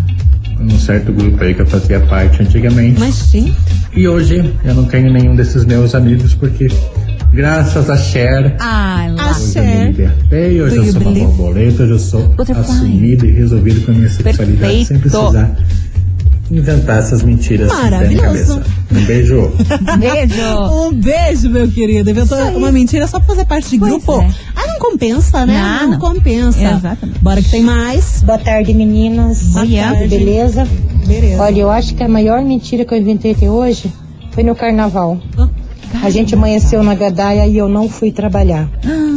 num 0.60 0.77
certo 0.77 1.12
grupo 1.12 1.43
aí 1.43 1.56
que 1.56 1.63
eu 1.63 1.65
fazia 1.65 1.99
parte 2.01 2.43
antigamente. 2.43 2.99
Mas 2.99 3.15
sim. 3.15 3.51
E 3.95 4.08
hoje 4.08 4.54
eu 4.63 4.75
não 4.75 4.86
tenho 4.86 5.12
nenhum 5.12 5.36
desses 5.36 5.65
meus 5.65 5.95
amigos 5.95 6.36
porque, 6.36 6.67
graças 7.34 7.89
a 7.89 7.97
Cher, 7.97 8.56
Ah, 8.60 9.08
lá. 9.17 9.32
hoje 9.32 9.58
eu 9.58 9.63
me 9.63 9.86
libertei, 9.88 10.62
hoje 10.62 10.75
Do 10.75 10.86
eu 10.86 10.91
sou 10.93 11.01
uma 11.01 11.12
borboleta, 11.25 11.84
hoje 11.84 11.91
eu 11.91 11.99
sou 11.99 12.27
Butterfly. 12.36 12.63
assumido 12.63 13.25
e 13.25 13.32
resolvido 13.32 13.84
com 13.84 13.91
a 13.91 13.95
minha 13.95 14.10
sexualidade 14.10 14.86
sem 14.86 14.99
Perfeito. 14.99 15.01
precisar 15.10 15.58
inventar 16.51 16.99
essas 16.99 17.23
mentiras 17.23 17.69
Maravilhoso. 17.69 18.25
cabeça. 18.25 18.63
Um 18.91 19.05
beijo. 19.05 19.51
Beijo. 19.99 20.41
Um 20.91 20.93
beijo, 20.93 21.49
meu 21.49 21.69
querido. 21.71 22.09
Inventou 22.09 22.37
uma 22.57 22.71
mentira 22.71 23.07
só 23.07 23.19
pra 23.19 23.27
fazer 23.27 23.45
parte 23.45 23.69
de 23.69 23.77
grupo. 23.77 24.19
Ah, 24.55 24.67
não 24.67 24.79
compensa, 24.79 25.45
né? 25.45 25.79
Não, 25.81 25.91
não. 25.91 25.99
compensa. 25.99 26.59
Exatamente. 26.61 27.19
Bora 27.19 27.41
que 27.41 27.49
tem 27.49 27.63
mais. 27.63 28.21
Boa 28.23 28.37
tarde, 28.37 28.73
meninas. 28.73 29.41
Boa 29.43 29.65
tarde. 29.65 30.07
Beleza? 30.07 30.67
Beleza. 31.07 31.41
Olha, 31.41 31.61
eu 31.61 31.69
acho 31.69 31.95
que 31.95 32.03
a 32.03 32.07
maior 32.09 32.41
mentira 32.43 32.83
que 32.83 32.93
eu 32.93 32.97
inventei 32.97 33.31
até 33.31 33.49
hoje 33.49 33.91
foi 34.31 34.43
no 34.43 34.55
carnaval. 34.55 35.19
A 36.04 36.10
gente 36.10 36.34
amanheceu 36.34 36.82
na 36.84 36.95
Gadaia 36.95 37.45
e 37.47 37.58
eu 37.58 37.69
não 37.69 37.88
fui 37.89 38.12
trabalhar. 38.12 38.67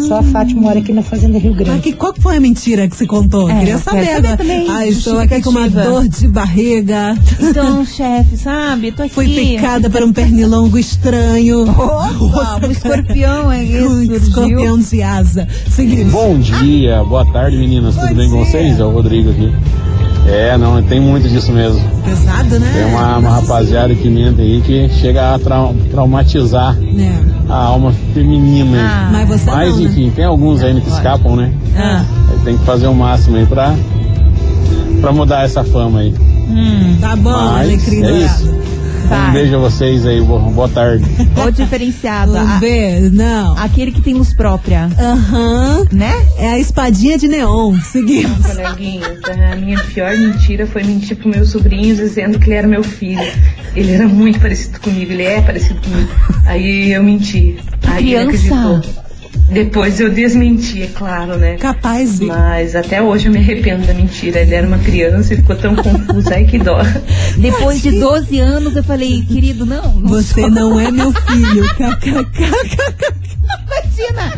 Só 0.06 0.18
a 0.18 0.22
Fátima 0.22 0.60
mora 0.60 0.78
aqui 0.80 0.92
na 0.92 1.02
Fazenda 1.02 1.38
Rio 1.38 1.54
Grande. 1.54 1.70
Mas 1.70 1.80
que, 1.80 1.92
qual 1.92 2.12
que 2.12 2.20
foi 2.20 2.36
a 2.36 2.40
mentira 2.40 2.86
que 2.88 2.94
você 2.96 3.06
contou? 3.06 3.48
É, 3.48 3.58
Queria 3.60 3.78
saber 3.78 4.06
saber 4.06 4.36
também, 4.36 4.68
Ah, 4.70 4.86
estou 4.86 5.18
aqui 5.18 5.40
com 5.40 5.50
uma 5.50 5.68
dor 5.68 6.06
de 6.08 6.28
barriga. 6.28 7.16
Então, 7.40 7.84
chefe, 7.86 8.36
sabe? 8.36 8.92
Tô 8.92 9.02
aqui. 9.02 9.14
Fui 9.14 9.26
picada 9.28 9.88
por 9.88 10.02
um 10.02 10.12
pernilongo 10.12 10.76
estranho. 10.78 11.62
Opa, 11.70 12.60
um 12.66 12.70
escorpião 12.70 13.48
aí 13.48 13.82
Um 13.82 13.88
surgiu. 13.88 14.16
escorpião 14.16 14.78
de 14.78 15.02
asa. 15.02 15.48
Seguimos. 15.70 16.12
Bom 16.12 16.38
dia, 16.38 17.02
boa 17.04 17.24
tarde 17.32 17.56
meninas, 17.56 17.94
tudo 17.96 18.14
bem 18.14 18.28
com 18.30 18.44
vocês? 18.44 18.78
É 18.78 18.84
o 18.84 18.90
Rodrigo 18.90 19.30
aqui. 19.30 19.50
É, 20.26 20.56
não, 20.56 20.82
tem 20.82 21.00
muito 21.00 21.28
disso 21.28 21.52
mesmo. 21.52 21.80
Pesado, 22.02 22.58
né? 22.58 22.70
Tem 22.74 22.84
uma, 22.86 23.18
uma 23.18 23.30
rapaziada 23.30 23.94
que 23.94 24.08
mente 24.08 24.40
aí 24.40 24.62
que 24.62 24.88
chega 25.00 25.34
a 25.34 25.38
trau- 25.38 25.74
traumatizar 25.90 26.76
É. 26.98 27.12
a 27.52 27.56
alma 27.56 27.92
feminina. 28.14 28.78
Ah, 28.80 29.08
mas 29.12 29.28
você 29.28 29.50
Mas 29.50 29.70
não, 29.70 29.76
né? 29.76 29.82
enfim, 29.84 30.10
tem 30.16 30.24
alguns 30.24 30.62
ainda 30.62 30.80
que 30.80 30.88
escapam, 30.88 31.36
né? 31.36 31.52
Ah. 31.76 32.04
Tem 32.42 32.56
que 32.56 32.64
fazer 32.64 32.86
o 32.86 32.94
máximo 32.94 33.36
aí 33.36 33.44
pra, 33.46 33.74
pra 35.00 35.12
mudar 35.12 35.44
essa 35.44 35.62
fama 35.62 36.00
aí. 36.00 36.14
Hum, 36.48 36.96
Tá 37.00 37.16
bom, 37.16 37.30
Mas 37.30 37.60
alecrim 37.60 38.02
é 38.02 38.08
dourado. 38.08 38.54
Vai. 39.08 39.30
Um 39.30 39.32
beijo 39.32 39.54
a 39.56 39.58
vocês 39.58 40.06
aí, 40.06 40.20
boa, 40.20 40.68
tarde. 40.68 41.04
o 41.36 41.50
diferenciado. 41.50 42.36
Um 42.36 42.58
beijo, 42.58 43.10
não. 43.12 43.56
aquele 43.58 43.92
que 43.92 44.00
tem 44.00 44.14
luz 44.14 44.32
própria. 44.32 44.88
Aham. 44.98 45.86
Né? 45.92 46.12
É 46.38 46.52
a 46.52 46.58
espadinha 46.58 47.18
de 47.18 47.28
neon. 47.28 47.78
Seguimos. 47.84 48.46
Coleguinhas, 48.46 49.20
a 49.52 49.56
minha 49.56 49.78
pior 49.84 50.16
mentira 50.16 50.66
foi 50.66 50.82
mentir 50.82 51.16
pro 51.16 51.28
meu 51.28 51.44
sobrinho 51.44 51.94
dizendo 51.94 52.38
que 52.38 52.46
ele 52.46 52.54
era 52.54 52.66
meu 52.68 52.82
filho. 52.82 53.24
Ele 53.74 53.92
era 53.92 54.06
muito 54.06 54.40
parecido 54.40 54.80
comigo, 54.80 55.12
ele 55.12 55.24
é 55.24 55.40
parecido 55.40 55.80
comigo. 55.80 56.08
Aí 56.46 56.92
eu 56.92 57.02
menti. 57.02 57.58
Aí 57.86 58.14
ele 58.14 58.32
Criança. 58.32 58.54
acreditou. 58.54 59.03
Depois 59.50 60.00
eu 60.00 60.10
desmenti, 60.10 60.82
é 60.82 60.86
claro, 60.86 61.36
né? 61.36 61.56
Capaz 61.56 62.18
de. 62.18 62.26
Mas 62.26 62.74
até 62.74 63.00
hoje 63.02 63.26
eu 63.26 63.32
me 63.32 63.38
arrependo 63.38 63.86
da 63.86 63.94
mentira. 63.94 64.40
Ele 64.40 64.54
era 64.54 64.66
uma 64.66 64.78
criança 64.78 65.34
e 65.34 65.36
ficou 65.36 65.56
tão 65.56 65.74
confuso. 65.76 66.28
Ai, 66.32 66.44
que 66.44 66.58
dó. 66.58 66.78
Depois 67.38 67.82
de 67.82 67.98
12 67.98 68.38
anos, 68.38 68.76
eu 68.76 68.82
falei, 68.84 69.22
querido, 69.22 69.64
não. 69.66 69.94
não 69.94 70.08
Você 70.08 70.40
sou. 70.42 70.50
não 70.50 70.78
é 70.80 70.90
meu 70.90 71.12
filho. 71.12 71.64
Imagina! 73.66 74.32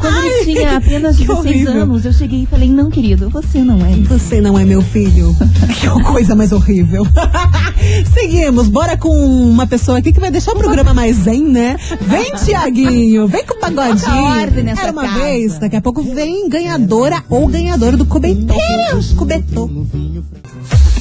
Quando 0.00 0.16
ele 0.24 0.34
Ai, 0.38 0.44
tinha 0.44 0.76
apenas 0.76 1.16
que 1.16 1.26
16 1.26 1.38
horrível. 1.46 1.82
anos, 1.82 2.04
eu 2.04 2.12
cheguei 2.12 2.42
e 2.42 2.46
falei, 2.46 2.70
não, 2.70 2.90
querido, 2.90 3.28
você 3.28 3.58
não 3.58 3.78
é. 3.84 3.90
Você 4.08 4.40
não 4.40 4.58
é 4.58 4.64
meu 4.64 4.80
filho. 4.82 5.34
Que 5.76 5.88
coisa 6.04 6.34
mais 6.34 6.52
horrível. 6.52 7.06
Seguimos, 8.14 8.68
bora 8.68 8.96
com 8.96 9.08
uma 9.10 9.66
pessoa 9.66 9.98
aqui 9.98 10.12
que 10.12 10.18
vai 10.20 10.30
deixar 10.30 10.52
o 10.52 10.56
programa 10.56 10.94
mais 10.94 11.16
zen, 11.16 11.44
né? 11.44 11.76
Vem, 12.00 12.32
Tiaguinho, 12.32 13.26
vem 13.28 13.44
com 13.44 13.54
o 13.54 13.58
pagodinho. 13.60 13.95
Ordem 14.04 14.64
nessa 14.64 14.82
Era 14.82 14.92
uma 14.92 15.02
casa. 15.02 15.18
vez, 15.18 15.58
daqui 15.58 15.76
a 15.76 15.80
pouco 15.80 16.02
vem 16.02 16.48
ganhadora 16.48 17.22
ou 17.28 17.46
ganhador 17.48 17.96
do 17.96 18.04
Cubeteus. 18.06 19.12
Cubetou. 19.16 19.70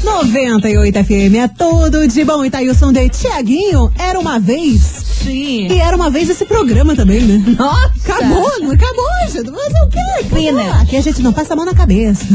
98 0.04 1.04
FM 1.04 1.36
é 1.36 1.48
tudo 1.48 2.08
de 2.08 2.24
bom. 2.24 2.46
Itailson 2.46 2.92
de 2.94 3.10
Tiaguinho, 3.10 3.92
era 3.98 4.20
uma 4.20 4.40
vez. 4.40 4.82
Sim. 5.24 5.68
E 5.72 5.80
era 5.80 5.96
uma 5.96 6.12
vez 6.12 6.30
esse 6.30 6.46
programa 6.46 6.96
também, 6.96 7.22
né? 7.22 7.44
Nossa! 7.58 7.92
Acabou, 8.06 8.60
não 8.62 8.72
acabou, 8.72 9.06
gente. 9.32 9.50
Fazer 9.52 9.82
o 9.84 9.90
quê? 9.90 10.26
Pena. 10.32 10.82
Aqui 10.82 10.98
a 10.98 11.02
gente 11.02 11.24
não 11.24 11.34
passa 11.34 11.54
a 11.54 11.56
mão 11.56 11.66
na 11.66 11.74
cabeça. 11.74 12.24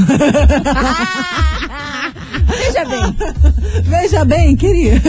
Veja 2.49 2.85
bem. 2.85 3.17
Veja 3.85 4.25
bem, 4.25 4.57
queria. 4.57 5.01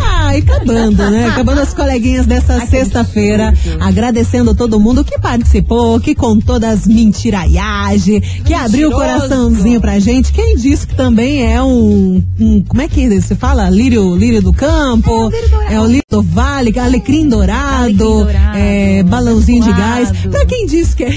Ai, 0.00 0.38
acabando, 0.38 1.10
né? 1.10 1.28
Acabando 1.36 1.60
as 1.60 1.72
coleguinhas 1.72 2.26
dessa 2.26 2.64
sexta-feira. 2.66 3.52
Agradecendo 3.80 4.54
todo 4.54 4.80
mundo 4.80 5.04
que 5.04 5.18
participou, 5.18 6.00
que 6.00 6.14
contou 6.14 6.58
das 6.58 6.86
mentiraiagens, 6.86 8.22
que 8.44 8.52
abriu 8.54 8.88
o 8.88 8.92
coraçãozinho 8.92 9.80
pra 9.80 9.98
gente. 9.98 10.32
Quem 10.32 10.56
disse 10.56 10.86
que 10.86 10.94
também 10.94 11.52
é 11.52 11.62
um. 11.62 12.22
um- 12.40 12.62
como 12.66 12.82
é 12.82 12.88
que 12.88 13.20
se 13.20 13.34
fala? 13.34 13.68
Lírio, 13.70 14.14
lírio 14.16 14.42
do 14.42 14.52
campo. 14.52 15.30
É, 15.70 15.80
o 15.80 15.86
lírio 15.86 16.02
do 16.10 16.22
vale, 16.22 16.76
alecrim 16.78 17.28
dourado, 17.28 17.92
dourado, 17.94 18.56
é, 18.58 19.02
balãozinho 19.02 19.62
de 19.62 19.72
gás. 19.72 20.10
Pra 20.30 20.44
quem 20.46 20.66
disse 20.66 20.94
que 20.96 21.04
é. 21.04 21.10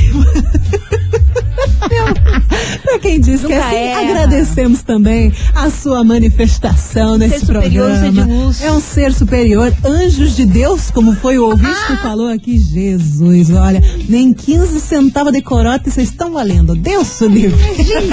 pra 2.83 2.99
quem 2.99 3.19
disse 3.19 3.45
que 3.45 3.53
é 3.53 3.55
Nunca 3.57 3.67
assim, 3.67 3.75
erra. 3.77 4.01
agradecemos 4.01 4.81
também 4.83 5.31
a 5.55 5.69
sua 5.69 6.03
manifestação 6.03 7.17
nesse 7.17 7.45
ser 7.45 8.11
de 8.19 8.25
programa. 8.25 8.45
luz. 8.45 8.61
É 8.61 8.71
um 8.71 8.79
ser 8.79 9.13
superior, 9.13 9.73
anjos 9.85 10.35
de 10.35 10.45
Deus, 10.45 10.89
como 10.91 11.15
foi 11.15 11.37
o 11.39 11.45
ouvinte 11.45 11.69
Ah. 11.69 11.87
que 11.87 11.97
falou 12.01 12.27
aqui. 12.27 12.57
Jesus, 12.57 13.49
olha, 13.51 13.81
nem 14.07 14.33
15 14.33 14.79
centavos 14.79 15.31
de 15.33 15.41
corote 15.41 15.89
vocês 15.89 16.09
estão 16.09 16.31
valendo. 16.31 16.75
Deus 16.75 17.19
o 17.21 17.27
livre. 17.27 17.57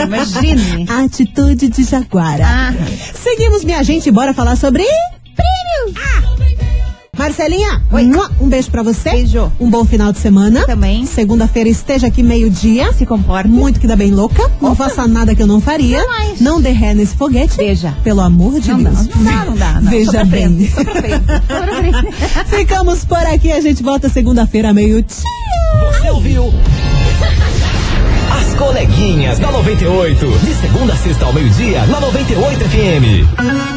Imagine, 0.00 0.02
imagine. 0.02 0.86
Atitude 1.04 1.68
de 1.68 1.82
Jaguara. 1.84 2.44
Ah. 2.46 2.74
Seguimos, 3.22 3.64
minha 3.64 3.82
gente, 3.82 4.10
bora 4.10 4.32
falar 4.34 4.56
sobre 4.56 4.82
prêmios. 4.82 6.35
Marcelinha, 7.18 7.82
mua, 7.90 8.30
um 8.40 8.48
beijo 8.48 8.70
pra 8.70 8.82
você. 8.82 9.10
Beijo. 9.10 9.50
Um 9.58 9.68
bom 9.70 9.84
final 9.84 10.12
de 10.12 10.18
semana. 10.18 10.64
Também. 10.66 11.06
Segunda-feira 11.06 11.68
esteja 11.68 12.06
aqui 12.08 12.22
meio-dia. 12.22 12.92
Se 12.92 13.06
comporte. 13.06 13.48
Muito 13.48 13.80
que 13.80 13.86
dá 13.86 13.96
bem 13.96 14.10
louca. 14.10 14.50
Não 14.60 14.74
faça 14.74 15.06
nada 15.06 15.34
que 15.34 15.42
eu 15.42 15.46
não 15.46 15.60
faria. 15.60 15.98
Jamais. 15.98 16.40
Não 16.40 16.60
dê 16.60 16.70
ré 16.70 16.94
nesse 16.94 17.16
foguete. 17.16 17.56
Veja. 17.56 17.94
Pelo 18.04 18.20
amor 18.20 18.60
de 18.60 18.70
Não 18.70 18.82
Deus. 18.82 19.06
não 19.08 19.24
dá, 19.24 19.44
não 19.44 19.56
dá. 19.56 19.80
não. 19.80 19.90
Veja 19.90 20.24
bem. 20.24 20.70
Ficamos 22.46 23.04
por 23.04 23.18
aqui. 23.18 23.50
A 23.52 23.60
gente 23.60 23.82
volta 23.82 24.08
segunda-feira, 24.08 24.72
meio-dia. 24.72 25.06
Você 26.00 26.10
ouviu? 26.10 26.52
As 28.30 28.54
coleguinhas 28.54 29.38
da 29.38 29.50
98. 29.50 30.26
De 30.44 30.54
segunda 30.54 30.92
a 30.92 30.96
sexta 30.96 31.24
ao 31.24 31.32
meio-dia, 31.32 31.86
na 31.86 32.00
98 32.00 32.60
FM. 32.68 33.75